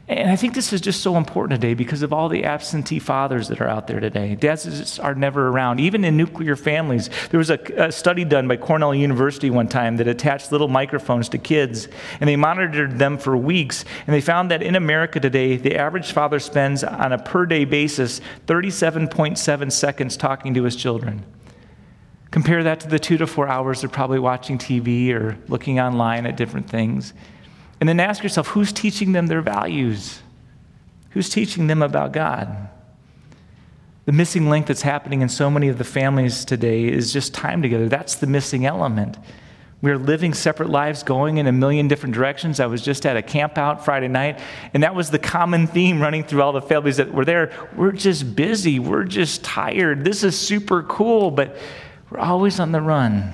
And 0.06 0.30
I 0.30 0.36
think 0.36 0.52
this 0.52 0.70
is 0.74 0.82
just 0.82 1.00
so 1.00 1.16
important 1.16 1.58
today 1.58 1.72
because 1.72 2.02
of 2.02 2.12
all 2.12 2.28
the 2.28 2.44
absentee 2.44 2.98
fathers 2.98 3.48
that 3.48 3.62
are 3.62 3.68
out 3.68 3.86
there 3.86 4.00
today. 4.00 4.34
Dads 4.34 4.98
are 4.98 5.14
never 5.14 5.48
around, 5.48 5.80
even 5.80 6.04
in 6.04 6.14
nuclear 6.14 6.56
families. 6.56 7.08
There 7.30 7.38
was 7.38 7.48
a, 7.48 7.58
a, 7.78 7.90
study 7.90 8.22
done 8.22 8.46
by 8.46 8.58
Cornell 8.58 8.94
University 8.94 9.48
one 9.48 9.66
time 9.66 9.96
that 9.96 10.06
attached 10.06 10.52
little 10.52 10.68
microphones 10.68 11.30
to 11.30 11.38
kids, 11.38 11.88
and 12.20 12.28
they 12.28 12.36
monitored 12.36 12.98
them 12.98 13.16
for 13.16 13.34
weeks. 13.34 13.86
And 14.06 14.12
they 14.12 14.20
found 14.20 14.50
that 14.50 14.62
in 14.62 14.76
America 14.76 15.20
today, 15.20 15.56
the 15.56 15.74
average 15.76 16.12
father 16.12 16.38
spends 16.38 16.84
on 16.84 17.14
a 17.14 17.18
per 17.18 17.46
day 17.46 17.64
basis 17.64 18.20
37.7 18.46 19.72
seconds 19.72 20.18
talking 20.18 20.52
to 20.52 20.64
his 20.64 20.76
children. 20.76 21.24
Compare 22.30 22.64
that 22.64 22.80
to 22.80 22.88
the 22.88 22.98
two 22.98 23.16
to 23.16 23.26
four 23.26 23.48
hours 23.48 23.80
they're 23.80 23.88
probably 23.88 24.18
watching 24.18 24.58
TV 24.58 25.14
or 25.14 25.38
looking 25.48 25.80
online 25.80 26.26
at 26.26 26.36
different 26.36 26.68
things. 26.68 27.14
And 27.80 27.88
then 27.88 28.00
ask 28.00 28.22
yourself 28.22 28.48
who's 28.48 28.72
teaching 28.72 29.12
them 29.12 29.26
their 29.26 29.42
values? 29.42 30.20
Who's 31.10 31.28
teaching 31.28 31.66
them 31.66 31.82
about 31.82 32.12
God? 32.12 32.68
The 34.06 34.12
missing 34.12 34.50
link 34.50 34.66
that's 34.66 34.82
happening 34.82 35.22
in 35.22 35.28
so 35.28 35.50
many 35.50 35.68
of 35.68 35.78
the 35.78 35.84
families 35.84 36.44
today 36.44 36.84
is 36.84 37.12
just 37.12 37.32
time 37.32 37.62
together. 37.62 37.88
That's 37.88 38.16
the 38.16 38.26
missing 38.26 38.66
element. 38.66 39.16
We're 39.80 39.98
living 39.98 40.34
separate 40.34 40.70
lives, 40.70 41.02
going 41.02 41.36
in 41.36 41.46
a 41.46 41.52
million 41.52 41.88
different 41.88 42.14
directions. 42.14 42.58
I 42.58 42.66
was 42.66 42.80
just 42.80 43.04
at 43.04 43.18
a 43.18 43.22
camp 43.22 43.58
out 43.58 43.84
Friday 43.84 44.08
night, 44.08 44.40
and 44.72 44.82
that 44.82 44.94
was 44.94 45.10
the 45.10 45.18
common 45.18 45.66
theme 45.66 46.00
running 46.00 46.24
through 46.24 46.42
all 46.42 46.52
the 46.52 46.62
families 46.62 46.96
that 46.96 47.12
were 47.12 47.24
there. 47.24 47.52
We're 47.76 47.92
just 47.92 48.34
busy. 48.34 48.78
We're 48.78 49.04
just 49.04 49.44
tired. 49.44 50.04
This 50.04 50.24
is 50.24 50.38
super 50.38 50.82
cool, 50.84 51.30
but 51.30 51.56
we're 52.10 52.18
always 52.18 52.60
on 52.60 52.72
the 52.72 52.80
run. 52.80 53.32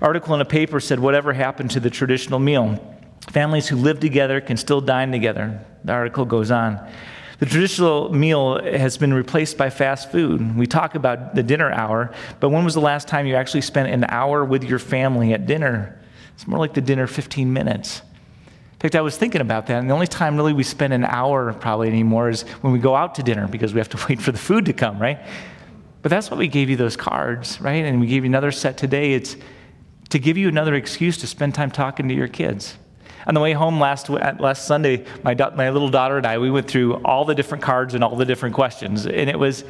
Article 0.00 0.34
in 0.34 0.40
a 0.40 0.44
paper 0.44 0.78
said, 0.78 1.00
Whatever 1.00 1.32
happened 1.32 1.72
to 1.72 1.80
the 1.80 1.90
traditional 1.90 2.38
meal? 2.38 2.99
Families 3.28 3.68
who 3.68 3.76
live 3.76 4.00
together 4.00 4.40
can 4.40 4.56
still 4.56 4.80
dine 4.80 5.12
together. 5.12 5.64
The 5.84 5.92
article 5.92 6.24
goes 6.24 6.50
on. 6.50 6.80
The 7.38 7.46
traditional 7.46 8.12
meal 8.12 8.62
has 8.62 8.98
been 8.98 9.14
replaced 9.14 9.56
by 9.56 9.70
fast 9.70 10.12
food. 10.12 10.56
We 10.56 10.66
talk 10.66 10.94
about 10.94 11.34
the 11.34 11.42
dinner 11.42 11.70
hour, 11.72 12.12
but 12.38 12.50
when 12.50 12.64
was 12.64 12.74
the 12.74 12.80
last 12.80 13.08
time 13.08 13.26
you 13.26 13.34
actually 13.34 13.62
spent 13.62 13.88
an 13.88 14.04
hour 14.08 14.44
with 14.44 14.62
your 14.62 14.78
family 14.78 15.32
at 15.32 15.46
dinner? 15.46 15.98
It's 16.34 16.46
more 16.46 16.58
like 16.58 16.74
the 16.74 16.82
dinner 16.82 17.06
15 17.06 17.50
minutes. 17.50 18.02
In 18.72 18.78
fact, 18.80 18.94
I 18.94 19.00
was 19.00 19.16
thinking 19.16 19.40
about 19.40 19.66
that, 19.68 19.78
and 19.78 19.88
the 19.88 19.94
only 19.94 20.06
time 20.06 20.36
really 20.36 20.52
we 20.52 20.62
spend 20.62 20.92
an 20.92 21.04
hour 21.04 21.52
probably 21.54 21.88
anymore 21.88 22.28
is 22.28 22.42
when 22.62 22.72
we 22.72 22.78
go 22.78 22.94
out 22.94 23.14
to 23.14 23.22
dinner 23.22 23.48
because 23.48 23.72
we 23.72 23.80
have 23.80 23.90
to 23.90 23.98
wait 24.08 24.20
for 24.20 24.32
the 24.32 24.38
food 24.38 24.66
to 24.66 24.72
come, 24.72 24.98
right? 24.98 25.20
But 26.02 26.10
that's 26.10 26.30
why 26.30 26.36
we 26.36 26.48
gave 26.48 26.68
you 26.68 26.76
those 26.76 26.96
cards, 26.96 27.60
right? 27.60 27.84
And 27.84 28.00
we 28.00 28.06
gave 28.06 28.24
you 28.24 28.30
another 28.30 28.52
set 28.52 28.76
today. 28.76 29.12
It's 29.12 29.36
to 30.10 30.18
give 30.18 30.36
you 30.36 30.48
another 30.48 30.74
excuse 30.74 31.16
to 31.18 31.26
spend 31.26 31.54
time 31.54 31.70
talking 31.70 32.08
to 32.08 32.14
your 32.14 32.28
kids. 32.28 32.76
On 33.26 33.34
the 33.34 33.40
way 33.40 33.52
home 33.52 33.78
last, 33.78 34.08
last 34.08 34.64
Sunday, 34.64 35.04
my, 35.22 35.34
my 35.54 35.70
little 35.70 35.90
daughter 35.90 36.16
and 36.16 36.26
I, 36.26 36.38
we 36.38 36.50
went 36.50 36.68
through 36.68 36.94
all 37.04 37.24
the 37.24 37.34
different 37.34 37.62
cards 37.62 37.94
and 37.94 38.02
all 38.02 38.16
the 38.16 38.24
different 38.24 38.54
questions. 38.54 39.06
And 39.06 39.28
it 39.28 39.38
was, 39.38 39.64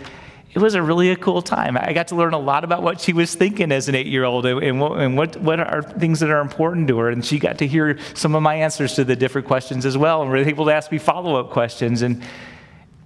it 0.53 0.59
was 0.59 0.75
a 0.75 0.83
really 0.83 1.11
a 1.11 1.17
cool 1.17 1.43
time. 1.43 1.77
I 1.77 1.93
got 1.93 2.09
to 2.09 2.17
learn 2.17 2.33
a 2.33 2.39
lot 2.39 2.65
about 2.65 2.83
what 2.83 3.01
she 3.01 3.13
was 3.13 3.35
thinking 3.35 3.71
as 3.71 3.89
an 3.89 3.95
eight 3.95 4.07
year 4.07 4.25
old 4.25 4.47
and, 4.47 4.81
what, 4.81 5.01
and 5.01 5.17
what, 5.17 5.37
what 5.37 5.61
are 5.61 5.83
things 5.83 6.21
that 6.21 6.31
are 6.31 6.41
important 6.41 6.89
to 6.89 6.99
her. 6.99 7.11
And 7.11 7.25
she 7.25 7.39
got 7.39 7.59
to 7.59 7.67
hear 7.67 7.99
some 8.15 8.35
of 8.35 8.43
my 8.43 8.57
answers 8.57 8.95
to 8.95 9.05
the 9.05 9.17
different 9.17 9.47
questions 9.47 9.87
as 9.87 9.97
well 9.97 10.23
and 10.23 10.31
were 10.31 10.37
able 10.39 10.67
to 10.67 10.73
ask 10.73 10.91
me 10.91 10.99
follow 10.99 11.37
up 11.37 11.51
questions. 11.51 12.03
And, 12.03 12.23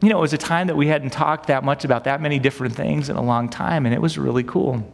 you 0.00 0.08
know, 0.08 0.18
it 0.18 0.22
was 0.22 0.32
a 0.32 0.38
time 0.38 0.66
that 0.66 0.76
we 0.76 0.86
hadn't 0.86 1.10
talked 1.10 1.46
that 1.46 1.64
much 1.64 1.84
about 1.84 2.04
that 2.04 2.20
many 2.20 2.38
different 2.38 2.74
things 2.74 3.08
in 3.08 3.16
a 3.16 3.22
long 3.22 3.48
time, 3.48 3.86
and 3.86 3.94
it 3.94 4.00
was 4.02 4.18
really 4.18 4.42
cool. 4.42 4.90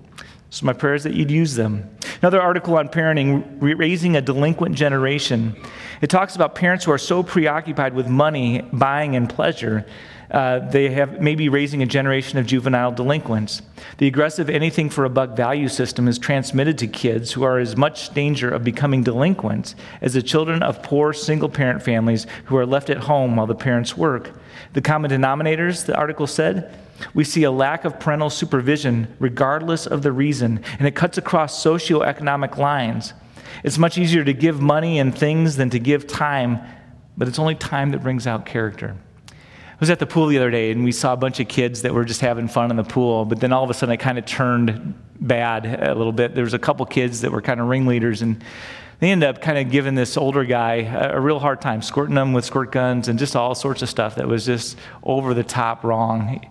So, 0.51 0.67
my 0.67 0.73
prayer 0.73 0.95
is 0.95 1.05
that 1.05 1.15
you'd 1.15 1.31
use 1.31 1.55
them. 1.55 1.91
Another 2.23 2.41
article 2.41 2.77
on 2.77 2.89
parenting, 2.89 3.45
Raising 3.61 4.15
a 4.15 4.21
Delinquent 4.21 4.75
Generation. 4.75 5.57
It 6.03 6.11
talks 6.11 6.37
about 6.37 6.55
parents 6.55 6.85
who 6.85 6.93
are 6.93 6.99
so 6.99 7.23
preoccupied 7.23 7.95
with 7.95 8.09
money, 8.09 8.61
buying, 8.73 9.17
and 9.17 9.29
pleasure, 9.29 9.87
uh, 10.31 10.61
they 10.71 10.91
have 10.91 11.21
maybe 11.21 11.49
raising 11.49 11.83
a 11.83 11.87
generation 11.87 12.39
of 12.39 12.47
juvenile 12.47 12.93
delinquents. 12.93 13.63
The 13.99 14.07
aggressive 14.07 14.49
anything 14.49 14.89
for 14.89 15.05
a 15.05 15.11
buck 15.11 15.37
value 15.37 15.69
system 15.69 16.07
is 16.07 16.19
transmitted 16.19 16.79
to 16.79 16.87
kids 16.87 17.33
who 17.33 17.43
are 17.43 17.59
as 17.59 17.77
much 17.77 18.15
danger 18.15 18.49
of 18.49 18.63
becoming 18.63 19.03
delinquents 19.03 19.75
as 20.01 20.15
the 20.15 20.23
children 20.23 20.63
of 20.63 20.83
poor 20.83 21.13
single 21.13 21.49
parent 21.49 21.83
families 21.83 22.27
who 22.45 22.57
are 22.57 22.67
left 22.67 22.91
at 22.91 22.99
home 22.99 23.35
while 23.35 23.47
the 23.47 23.55
parents 23.55 23.97
work. 23.97 24.31
The 24.75 24.83
common 24.83 25.11
denominators, 25.11 25.87
the 25.87 25.97
article 25.97 26.29
said, 26.29 26.73
we 27.15 27.25
see 27.25 27.45
a 27.45 27.51
lack 27.51 27.85
of 27.85 27.99
parental 28.01 28.31
supervision 28.31 29.15
regardless 29.19 29.87
of 29.87 30.03
the 30.03 30.13
reason, 30.13 30.63
and 30.79 30.87
it 30.87 30.95
cuts 30.95 31.19
across 31.19 31.63
socioeconomic 31.63 32.57
lines. 32.57 33.15
It's 33.65 33.79
much 33.79 33.99
easier 33.99 34.25
to 34.25 34.33
give 34.33 34.61
money 34.61 34.99
and 34.99 35.17
things 35.17 35.57
than 35.57 35.71
to 35.71 35.79
give 35.79 36.07
time, 36.07 36.61
but 37.17 37.29
it's 37.29 37.39
only 37.39 37.55
time 37.55 37.91
that 37.91 38.03
brings 38.03 38.27
out 38.27 38.47
character. 38.47 38.97
I 39.29 39.81
was 39.81 39.91
at 39.91 39.99
the 39.99 40.07
pool 40.07 40.27
the 40.27 40.37
other 40.37 40.51
day 40.51 40.71
and 40.71 40.85
we 40.85 40.93
saw 40.93 41.15
a 41.15 41.17
bunch 41.17 41.41
of 41.41 41.49
kids 41.49 41.83
that 41.83 41.95
were 41.95 42.05
just 42.05 42.21
having 42.21 42.49
fun 42.49 42.71
in 42.71 42.77
the 42.77 42.85
pool, 42.85 43.25
but 43.25 43.41
then 43.41 43.51
all 43.51 43.65
of 43.65 43.71
a 43.71 43.75
sudden 43.75 43.95
it 43.95 43.97
kind 43.97 44.19
of 44.19 44.27
turned 44.27 44.95
bad 45.19 45.65
a 45.65 45.95
little 45.95 46.13
bit. 46.13 46.35
There 46.35 46.45
was 46.45 46.53
a 46.53 46.59
couple 46.59 46.85
kids 46.85 47.23
that 47.23 47.33
were 47.33 47.41
kind 47.41 47.61
of 47.61 47.67
ringleaders 47.67 48.21
and 48.21 48.45
they 48.99 49.11
ended 49.11 49.29
up 49.29 49.41
kind 49.41 49.57
of 49.57 49.73
giving 49.73 49.95
this 49.95 50.19
older 50.19 50.45
guy 50.45 50.75
a, 50.83 51.17
a, 51.17 51.21
real 51.21 51.39
hard 51.39 51.63
time, 51.63 51.81
squirting 51.81 52.15
them 52.15 52.35
with 52.35 52.45
squirt 52.45 52.71
guns 52.71 53.09
and 53.09 53.19
just 53.19 53.35
all 53.35 53.55
sorts 53.55 53.81
of 53.81 53.89
stuff 53.89 54.17
that 54.17 54.29
was 54.29 54.45
just 54.45 54.77
over 55.03 55.33
the 55.33 55.43
top 55.43 55.83
wrong. 55.83 56.47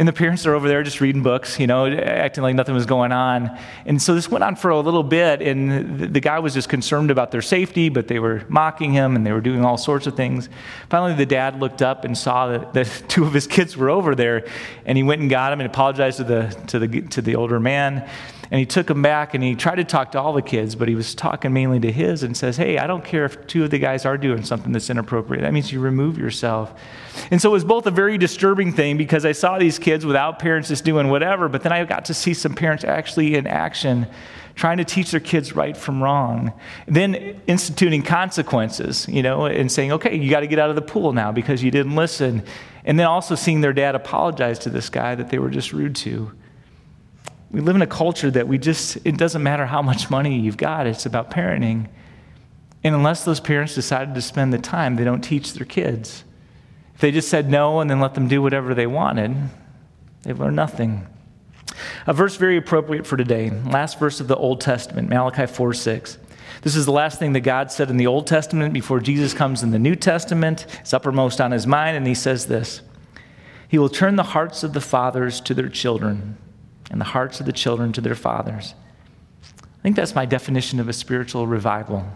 And 0.00 0.08
the 0.08 0.14
parents 0.14 0.46
are 0.46 0.54
over 0.54 0.66
there 0.66 0.82
just 0.82 1.02
reading 1.02 1.22
books, 1.22 1.60
you 1.60 1.66
know, 1.66 1.86
acting 1.86 2.42
like 2.42 2.54
nothing 2.54 2.74
was 2.74 2.86
going 2.86 3.12
on. 3.12 3.54
And 3.84 4.00
so 4.00 4.14
this 4.14 4.30
went 4.30 4.42
on 4.42 4.56
for 4.56 4.70
a 4.70 4.80
little 4.80 5.02
bit, 5.02 5.42
and 5.42 6.00
the 6.14 6.20
guy 6.20 6.38
was 6.38 6.54
just 6.54 6.70
concerned 6.70 7.10
about 7.10 7.32
their 7.32 7.42
safety, 7.42 7.90
but 7.90 8.08
they 8.08 8.18
were 8.18 8.42
mocking 8.48 8.94
him 8.94 9.14
and 9.14 9.26
they 9.26 9.32
were 9.32 9.42
doing 9.42 9.62
all 9.62 9.76
sorts 9.76 10.06
of 10.06 10.16
things. 10.16 10.48
Finally, 10.88 11.16
the 11.16 11.26
dad 11.26 11.60
looked 11.60 11.82
up 11.82 12.06
and 12.06 12.16
saw 12.16 12.46
that, 12.46 12.72
that 12.72 13.02
two 13.08 13.26
of 13.26 13.34
his 13.34 13.46
kids 13.46 13.76
were 13.76 13.90
over 13.90 14.14
there, 14.14 14.46
and 14.86 14.96
he 14.96 15.02
went 15.02 15.20
and 15.20 15.28
got 15.28 15.52
him 15.52 15.60
and 15.60 15.68
apologized 15.68 16.16
to 16.16 16.24
the, 16.24 16.62
to 16.68 16.78
the, 16.78 17.02
to 17.02 17.20
the 17.20 17.36
older 17.36 17.60
man. 17.60 18.08
And 18.50 18.58
he 18.58 18.66
took 18.66 18.90
him 18.90 19.00
back 19.00 19.34
and 19.34 19.44
he 19.44 19.54
tried 19.54 19.76
to 19.76 19.84
talk 19.84 20.10
to 20.12 20.20
all 20.20 20.32
the 20.32 20.42
kids, 20.42 20.74
but 20.74 20.88
he 20.88 20.96
was 20.96 21.14
talking 21.14 21.52
mainly 21.52 21.78
to 21.80 21.92
his 21.92 22.24
and 22.24 22.36
says, 22.36 22.56
Hey, 22.56 22.78
I 22.78 22.88
don't 22.88 23.04
care 23.04 23.24
if 23.24 23.46
two 23.46 23.62
of 23.62 23.70
the 23.70 23.78
guys 23.78 24.04
are 24.04 24.18
doing 24.18 24.44
something 24.44 24.72
that's 24.72 24.90
inappropriate. 24.90 25.42
That 25.42 25.52
means 25.52 25.70
you 25.70 25.78
remove 25.78 26.18
yourself. 26.18 26.74
And 27.30 27.40
so 27.40 27.50
it 27.50 27.52
was 27.52 27.64
both 27.64 27.86
a 27.86 27.92
very 27.92 28.18
disturbing 28.18 28.72
thing 28.72 28.96
because 28.96 29.24
I 29.24 29.32
saw 29.32 29.58
these 29.58 29.78
kids 29.78 30.04
without 30.04 30.40
parents 30.40 30.68
just 30.68 30.84
doing 30.84 31.08
whatever, 31.08 31.48
but 31.48 31.62
then 31.62 31.72
I 31.72 31.84
got 31.84 32.06
to 32.06 32.14
see 32.14 32.34
some 32.34 32.54
parents 32.54 32.82
actually 32.82 33.36
in 33.36 33.46
action 33.46 34.08
trying 34.56 34.78
to 34.78 34.84
teach 34.84 35.12
their 35.12 35.20
kids 35.20 35.54
right 35.54 35.76
from 35.76 36.02
wrong. 36.02 36.52
Then 36.86 37.40
instituting 37.46 38.02
consequences, 38.02 39.08
you 39.08 39.22
know, 39.22 39.46
and 39.46 39.70
saying, 39.70 39.92
okay, 39.92 40.16
you 40.16 40.28
got 40.28 40.40
to 40.40 40.48
get 40.48 40.58
out 40.58 40.70
of 40.70 40.76
the 40.76 40.82
pool 40.82 41.12
now 41.12 41.30
because 41.30 41.62
you 41.62 41.70
didn't 41.70 41.94
listen. 41.94 42.42
And 42.84 42.98
then 42.98 43.06
also 43.06 43.36
seeing 43.36 43.60
their 43.60 43.72
dad 43.72 43.94
apologize 43.94 44.58
to 44.60 44.70
this 44.70 44.90
guy 44.90 45.14
that 45.14 45.30
they 45.30 45.38
were 45.38 45.50
just 45.50 45.72
rude 45.72 45.94
to. 45.96 46.32
We 47.50 47.60
live 47.60 47.74
in 47.74 47.82
a 47.82 47.86
culture 47.86 48.30
that 48.30 48.46
we 48.46 48.58
just, 48.58 48.98
it 49.04 49.16
doesn't 49.16 49.42
matter 49.42 49.66
how 49.66 49.82
much 49.82 50.08
money 50.08 50.38
you've 50.38 50.56
got, 50.56 50.86
it's 50.86 51.04
about 51.04 51.30
parenting. 51.30 51.88
And 52.84 52.94
unless 52.94 53.24
those 53.24 53.40
parents 53.40 53.74
decided 53.74 54.14
to 54.14 54.22
spend 54.22 54.52
the 54.52 54.58
time, 54.58 54.96
they 54.96 55.04
don't 55.04 55.20
teach 55.20 55.52
their 55.54 55.66
kids. 55.66 56.24
If 56.94 57.00
they 57.00 57.10
just 57.10 57.28
said 57.28 57.50
no 57.50 57.80
and 57.80 57.90
then 57.90 58.00
let 58.00 58.14
them 58.14 58.28
do 58.28 58.40
whatever 58.40 58.72
they 58.72 58.86
wanted, 58.86 59.36
they've 60.22 60.38
learned 60.38 60.56
nothing. 60.56 61.06
A 62.06 62.12
verse 62.12 62.36
very 62.36 62.56
appropriate 62.56 63.06
for 63.06 63.16
today, 63.16 63.50
last 63.50 63.98
verse 63.98 64.20
of 64.20 64.28
the 64.28 64.36
Old 64.36 64.60
Testament, 64.60 65.08
Malachi 65.08 65.46
4 65.46 65.74
6. 65.74 66.18
This 66.62 66.76
is 66.76 66.84
the 66.84 66.92
last 66.92 67.18
thing 67.18 67.32
that 67.32 67.40
God 67.40 67.72
said 67.72 67.90
in 67.90 67.96
the 67.96 68.06
Old 68.06 68.26
Testament 68.26 68.74
before 68.74 69.00
Jesus 69.00 69.32
comes 69.32 69.62
in 69.62 69.70
the 69.70 69.78
New 69.78 69.96
Testament. 69.96 70.66
It's 70.80 70.92
uppermost 70.92 71.40
on 71.40 71.52
his 71.52 71.66
mind, 71.66 71.96
and 71.96 72.06
he 72.06 72.14
says 72.14 72.46
this 72.46 72.82
He 73.66 73.78
will 73.78 73.88
turn 73.88 74.16
the 74.16 74.22
hearts 74.22 74.62
of 74.62 74.72
the 74.72 74.80
fathers 74.80 75.40
to 75.42 75.54
their 75.54 75.68
children 75.68 76.36
and 76.90 77.00
the 77.00 77.06
hearts 77.06 77.40
of 77.40 77.46
the 77.46 77.52
children 77.52 77.92
to 77.92 78.00
their 78.00 78.14
fathers. 78.14 78.74
I 79.42 79.82
think 79.82 79.96
that's 79.96 80.14
my 80.14 80.26
definition 80.26 80.78
of 80.80 80.88
a 80.88 80.92
spiritual 80.92 81.46
revival. 81.46 82.06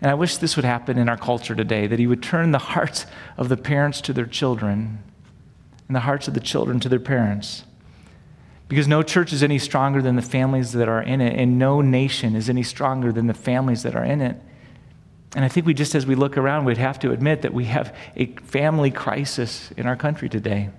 And 0.00 0.10
I 0.10 0.14
wish 0.14 0.36
this 0.38 0.56
would 0.56 0.64
happen 0.64 0.98
in 0.98 1.08
our 1.08 1.16
culture 1.16 1.54
today 1.54 1.86
that 1.86 1.98
He 1.98 2.06
would 2.06 2.22
turn 2.22 2.52
the 2.52 2.58
hearts 2.58 3.06
of 3.36 3.48
the 3.48 3.56
parents 3.56 4.00
to 4.02 4.12
their 4.12 4.26
children 4.26 5.02
and 5.88 5.96
the 5.96 6.00
hearts 6.00 6.28
of 6.28 6.34
the 6.34 6.40
children 6.40 6.80
to 6.80 6.88
their 6.88 7.00
parents. 7.00 7.64
Because 8.68 8.88
no 8.88 9.02
church 9.02 9.32
is 9.32 9.42
any 9.42 9.58
stronger 9.58 10.00
than 10.00 10.16
the 10.16 10.22
families 10.22 10.72
that 10.72 10.88
are 10.88 11.02
in 11.02 11.20
it, 11.20 11.38
and 11.38 11.58
no 11.58 11.82
nation 11.82 12.34
is 12.34 12.48
any 12.48 12.62
stronger 12.62 13.12
than 13.12 13.26
the 13.26 13.34
families 13.34 13.82
that 13.82 13.94
are 13.94 14.04
in 14.04 14.22
it. 14.22 14.36
And 15.36 15.44
I 15.44 15.48
think 15.48 15.66
we 15.66 15.74
just, 15.74 15.94
as 15.94 16.06
we 16.06 16.14
look 16.14 16.38
around, 16.38 16.64
we'd 16.64 16.78
have 16.78 16.98
to 17.00 17.10
admit 17.10 17.42
that 17.42 17.52
we 17.52 17.64
have 17.66 17.94
a 18.16 18.26
family 18.36 18.90
crisis 18.90 19.70
in 19.76 19.86
our 19.86 19.96
country 19.96 20.28
today. 20.28 20.70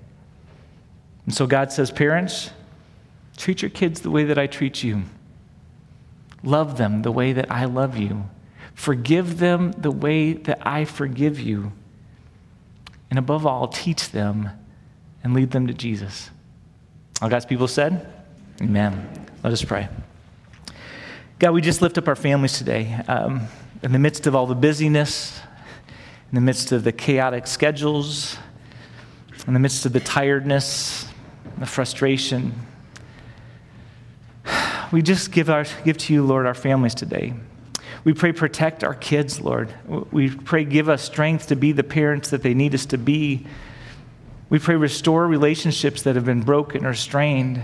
And 1.25 1.33
so 1.33 1.45
God 1.45 1.71
says, 1.71 1.91
Parents, 1.91 2.51
treat 3.37 3.61
your 3.61 3.71
kids 3.71 4.01
the 4.01 4.11
way 4.11 4.23
that 4.25 4.37
I 4.37 4.47
treat 4.47 4.83
you. 4.83 5.03
Love 6.43 6.77
them 6.77 7.01
the 7.01 7.11
way 7.11 7.33
that 7.33 7.51
I 7.51 7.65
love 7.65 7.97
you. 7.97 8.29
Forgive 8.73 9.39
them 9.39 9.71
the 9.73 9.91
way 9.91 10.33
that 10.33 10.65
I 10.65 10.85
forgive 10.85 11.39
you. 11.39 11.71
And 13.09 13.17
above 13.17 13.45
all, 13.45 13.67
teach 13.67 14.11
them 14.11 14.49
and 15.23 15.33
lead 15.33 15.51
them 15.51 15.67
to 15.67 15.73
Jesus. 15.73 16.29
All 17.21 17.29
God's 17.29 17.45
people 17.45 17.67
said, 17.67 18.11
Amen. 18.61 19.27
Let 19.43 19.53
us 19.53 19.63
pray. 19.63 19.89
God, 21.39 21.51
we 21.51 21.61
just 21.61 21.81
lift 21.81 21.97
up 21.97 22.07
our 22.07 22.15
families 22.15 22.57
today. 22.57 22.93
Um, 23.07 23.47
in 23.83 23.91
the 23.91 23.99
midst 23.99 24.27
of 24.27 24.35
all 24.35 24.47
the 24.47 24.55
busyness, 24.55 25.39
in 26.31 26.35
the 26.35 26.41
midst 26.41 26.71
of 26.71 26.83
the 26.83 26.91
chaotic 26.91 27.47
schedules, 27.47 28.37
in 29.47 29.53
the 29.53 29.59
midst 29.59 29.85
of 29.85 29.93
the 29.93 29.99
tiredness, 29.99 31.07
the 31.57 31.65
frustration, 31.65 32.53
we 34.91 35.01
just 35.01 35.31
give, 35.31 35.49
our, 35.49 35.65
give 35.83 35.97
to 35.97 36.13
you, 36.13 36.23
Lord, 36.25 36.45
our 36.45 36.53
families 36.53 36.95
today. 36.95 37.33
We 38.03 38.13
pray, 38.13 38.31
protect 38.31 38.83
our 38.83 38.93
kids, 38.93 39.41
Lord. 39.41 39.73
We 40.11 40.29
pray, 40.29 40.63
give 40.63 40.89
us 40.89 41.03
strength 41.03 41.47
to 41.47 41.55
be 41.55 41.71
the 41.71 41.83
parents 41.83 42.29
that 42.29 42.43
they 42.43 42.53
need 42.53 42.75
us 42.75 42.85
to 42.87 42.97
be. 42.97 43.45
We 44.49 44.59
pray, 44.59 44.75
restore 44.75 45.25
relationships 45.25 46.03
that 46.03 46.15
have 46.15 46.25
been 46.25 46.43
broken 46.43 46.85
or 46.85 46.93
strained. 46.93 47.61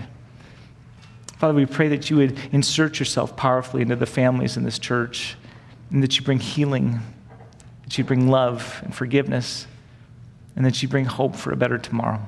Father, 1.37 1.53
we 1.53 1.65
pray 1.65 1.89
that 1.89 2.09
you 2.09 2.17
would 2.17 2.39
insert 2.51 2.99
yourself 2.99 3.35
powerfully 3.35 3.81
into 3.83 3.95
the 3.95 4.05
families 4.05 4.57
in 4.57 4.63
this 4.63 4.79
church 4.79 5.35
and 5.91 6.01
that 6.01 6.17
you 6.17 6.23
bring 6.23 6.39
healing, 6.39 6.99
that 7.83 7.97
you 7.97 8.03
bring 8.03 8.29
love 8.29 8.81
and 8.83 8.95
forgiveness, 8.95 9.67
and 10.55 10.65
that 10.65 10.81
you 10.81 10.87
bring 10.87 11.05
hope 11.05 11.35
for 11.35 11.51
a 11.51 11.55
better 11.55 11.77
tomorrow. 11.77 12.19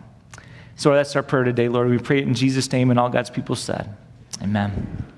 So 0.75 0.93
that's 0.93 1.15
our 1.15 1.23
prayer 1.23 1.43
today, 1.43 1.67
Lord. 1.67 1.89
We 1.89 1.97
pray 1.97 2.19
it 2.19 2.27
in 2.27 2.34
Jesus' 2.34 2.71
name, 2.71 2.89
and 2.89 2.99
all 2.99 3.10
God's 3.10 3.29
people 3.29 3.56
said, 3.56 3.95
Amen. 4.43 5.12